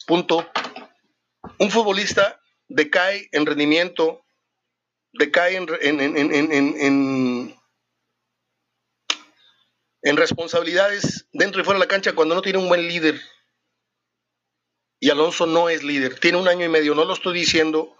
Punto. 0.07 0.47
Un 1.59 1.71
futbolista 1.71 2.41
decae 2.69 3.29
en 3.33 3.47
rendimiento 3.47 4.26
decae 5.19 5.57
en, 5.57 5.69
en, 10.03 10.17
responsabilidades 10.17 11.27
dentro 11.33 11.61
y 11.61 11.65
fuera 11.65 11.79
de 11.79 11.85
la 11.85 11.91
cancha 11.91 12.15
cuando 12.15 12.35
no 12.35 12.43
tiene 12.43 12.59
un 12.59 12.69
buen 12.69 12.87
líder. 12.87 13.21
Y 15.01 15.11
Alonso 15.11 15.47
no 15.47 15.69
es 15.69 15.83
líder. 15.83 16.19
Tiene 16.21 16.39
un 16.39 16.49
año 16.49 16.65
y 16.65 16.69
medio. 16.69 16.95
No 16.95 17.05
lo 17.05 17.13
estoy 17.13 17.35
diciendo 17.35 17.95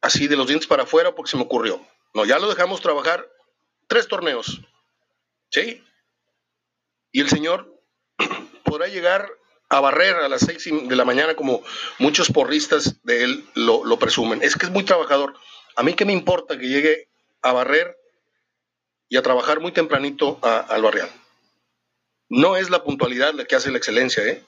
así 0.00 0.26
de 0.26 0.36
los 0.36 0.48
dientes 0.48 0.66
para 0.66 0.82
afuera 0.84 1.14
porque 1.14 1.30
se 1.30 1.36
me 1.36 1.44
ocurrió. 1.44 1.80
No, 2.14 2.24
ya 2.24 2.38
lo 2.38 2.48
dejamos 2.48 2.80
trabajar 2.80 3.28
tres 3.86 4.08
torneos. 4.08 4.60
¿Sí? 5.50 5.84
Y 7.12 7.20
el 7.20 7.28
señor 7.28 7.80
podrá 8.64 8.88
llegar 8.88 9.30
a 9.70 9.80
barrer 9.80 10.16
a 10.16 10.28
las 10.28 10.42
seis 10.42 10.64
de 10.64 10.96
la 10.96 11.04
mañana 11.04 11.34
como 11.34 11.62
muchos 11.98 12.30
porristas 12.30 13.02
de 13.02 13.24
él 13.24 13.48
lo, 13.54 13.84
lo 13.84 13.98
presumen. 13.98 14.42
Es 14.42 14.56
que 14.56 14.66
es 14.66 14.72
muy 14.72 14.84
trabajador. 14.84 15.34
A 15.78 15.84
mí 15.84 15.94
qué 15.94 16.04
me 16.04 16.12
importa 16.12 16.58
que 16.58 16.66
llegue 16.66 17.08
a 17.40 17.52
barrer 17.52 17.96
y 19.08 19.16
a 19.16 19.22
trabajar 19.22 19.60
muy 19.60 19.70
tempranito 19.70 20.40
al 20.42 20.82
barrial. 20.82 21.08
No 22.28 22.56
es 22.56 22.68
la 22.68 22.82
puntualidad 22.82 23.32
la 23.32 23.44
que 23.44 23.54
hace 23.54 23.70
la 23.70 23.78
excelencia, 23.78 24.26
¿eh? 24.26 24.44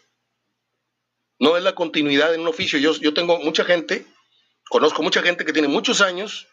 No 1.39 1.57
es 1.57 1.63
la 1.63 1.77
continuidad 1.77 2.35
en 2.35 2.41
un 2.41 2.49
oficio. 2.49 2.81
Yo, 2.81 2.95
yo 2.95 3.15
tengo 3.15 3.39
mucha 3.39 3.65
gente, 3.65 4.05
conozco 4.69 5.05
mucha 5.05 5.23
gente 5.23 5.45
que 5.45 5.53
tiene 5.53 5.69
muchos 5.69 6.01
años 6.01 6.49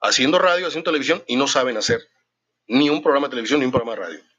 haciendo 0.00 0.38
radio, 0.38 0.66
haciendo 0.66 0.90
televisión 0.90 1.22
y 1.26 1.36
no 1.36 1.46
saben 1.46 1.76
hacer 1.76 2.08
ni 2.68 2.88
un 2.88 3.02
programa 3.02 3.26
de 3.26 3.32
televisión 3.32 3.60
ni 3.60 3.66
un 3.66 3.72
programa 3.72 3.96
de 3.96 4.00
radio. 4.00 4.31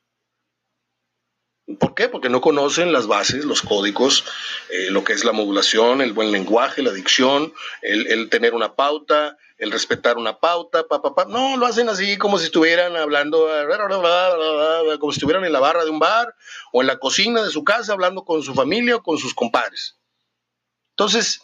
¿Por 1.80 1.96
qué? 1.96 2.10
Porque 2.10 2.28
no 2.28 2.42
conocen 2.42 2.92
las 2.92 3.08
bases, 3.08 3.46
los 3.46 3.62
códigos, 3.62 4.26
eh, 4.70 4.90
lo 4.90 5.06
que 5.06 5.14
es 5.14 5.24
la 5.24 5.32
modulación, 5.32 6.02
el 6.02 6.12
buen 6.12 6.32
lenguaje, 6.32 6.82
la 6.82 6.92
dicción, 6.92 7.54
el, 7.82 8.30
tener 8.30 8.54
una 8.54 8.76
pauta, 8.76 9.38
el 9.58 9.72
respetar 9.72 10.18
una 10.18 10.40
pauta, 10.40 10.84
pa, 10.88 11.02
pa, 11.02 11.16
pa. 11.16 11.26
No, 11.26 11.56
lo 11.56 11.66
hacen 11.66 11.88
así 11.88 12.18
como 12.18 12.38
si 12.38 12.46
estuvieran 12.46 12.98
hablando, 12.98 13.48
como 15.00 15.12
si 15.14 15.18
estuvieran 15.18 15.46
en 15.46 15.54
la 15.54 15.62
barra 15.62 15.86
de 15.86 15.90
un 15.90 16.00
bar 16.00 16.36
o 16.74 16.82
en 16.82 16.88
la 16.88 16.98
cocina 16.98 17.42
de 17.42 17.50
su 17.50 17.64
casa 17.64 17.94
hablando 17.94 18.26
con 18.26 18.44
su 18.44 18.54
familia 18.54 18.98
o 18.98 19.04
con 19.04 19.18
sus 19.18 19.34
compadres. 19.34 19.98
Entonces, 20.98 21.42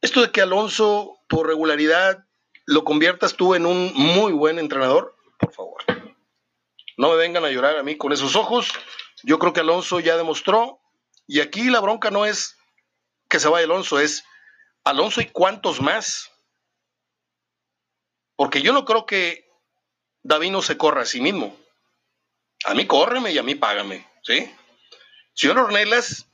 esto 0.00 0.22
de 0.22 0.30
que 0.30 0.40
Alonso, 0.40 1.18
por 1.28 1.46
regularidad, 1.46 2.24
lo 2.64 2.84
conviertas 2.84 3.34
tú 3.34 3.54
en 3.54 3.66
un 3.66 3.92
muy 3.94 4.32
buen 4.32 4.58
entrenador, 4.58 5.14
por 5.38 5.52
favor. 5.52 5.82
No 6.96 7.10
me 7.10 7.16
vengan 7.16 7.44
a 7.44 7.50
llorar 7.50 7.76
a 7.76 7.82
mí 7.82 7.96
con 7.96 8.12
esos 8.12 8.34
ojos. 8.34 8.72
Yo 9.22 9.38
creo 9.38 9.52
que 9.52 9.60
Alonso 9.60 10.00
ya 10.00 10.16
demostró, 10.16 10.80
y 11.26 11.40
aquí 11.40 11.70
la 11.70 11.80
bronca 11.80 12.10
no 12.10 12.26
es 12.26 12.56
que 13.28 13.38
se 13.38 13.48
vaya 13.48 13.64
Alonso, 13.64 14.00
es 14.00 14.24
Alonso 14.84 15.20
y 15.20 15.26
cuántos 15.26 15.80
más. 15.80 16.30
Porque 18.36 18.62
yo 18.62 18.72
no 18.72 18.84
creo 18.84 19.06
que 19.06 19.48
Davino 20.22 20.62
se 20.62 20.76
corra 20.76 21.02
a 21.02 21.06
sí 21.06 21.20
mismo. 21.20 21.56
A 22.64 22.74
mí 22.74 22.86
córreme 22.86 23.32
y 23.32 23.38
a 23.38 23.42
mí 23.42 23.54
págame, 23.54 24.06
¿sí? 24.22 24.52
Señor 25.34 25.58
Ornelas 25.58 26.26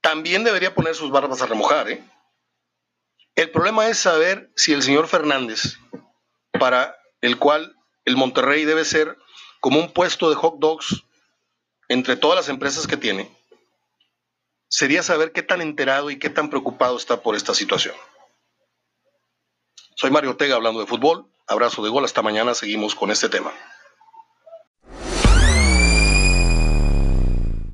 también 0.00 0.44
debería 0.44 0.74
poner 0.74 0.94
sus 0.94 1.10
barbas 1.10 1.40
a 1.40 1.46
remojar, 1.46 1.90
¿eh? 1.90 2.04
El 3.36 3.50
problema 3.50 3.88
es 3.88 3.98
saber 3.98 4.52
si 4.54 4.72
el 4.72 4.82
señor 4.82 5.08
Fernández, 5.08 5.78
para 6.52 6.96
el 7.20 7.38
cual 7.38 7.76
el 8.04 8.16
Monterrey 8.16 8.64
debe 8.64 8.84
ser 8.84 9.16
como 9.60 9.80
un 9.80 9.92
puesto 9.92 10.28
de 10.28 10.36
hot 10.36 10.56
dogs 10.58 11.04
entre 11.88 12.16
todas 12.16 12.36
las 12.36 12.48
empresas 12.48 12.86
que 12.86 12.96
tiene, 12.96 13.30
sería 14.68 15.02
saber 15.02 15.32
qué 15.32 15.42
tan 15.42 15.60
enterado 15.60 16.10
y 16.10 16.18
qué 16.18 16.30
tan 16.30 16.50
preocupado 16.50 16.96
está 16.96 17.22
por 17.22 17.36
esta 17.36 17.54
situación. 17.54 17.94
Soy 19.96 20.10
Mario 20.10 20.30
Ortega 20.30 20.56
hablando 20.56 20.80
de 20.80 20.86
fútbol. 20.86 21.26
Abrazo 21.46 21.82
de 21.84 21.90
gol. 21.90 22.04
Hasta 22.04 22.22
mañana. 22.22 22.54
Seguimos 22.54 22.94
con 22.94 23.10
este 23.10 23.28
tema. 23.28 23.52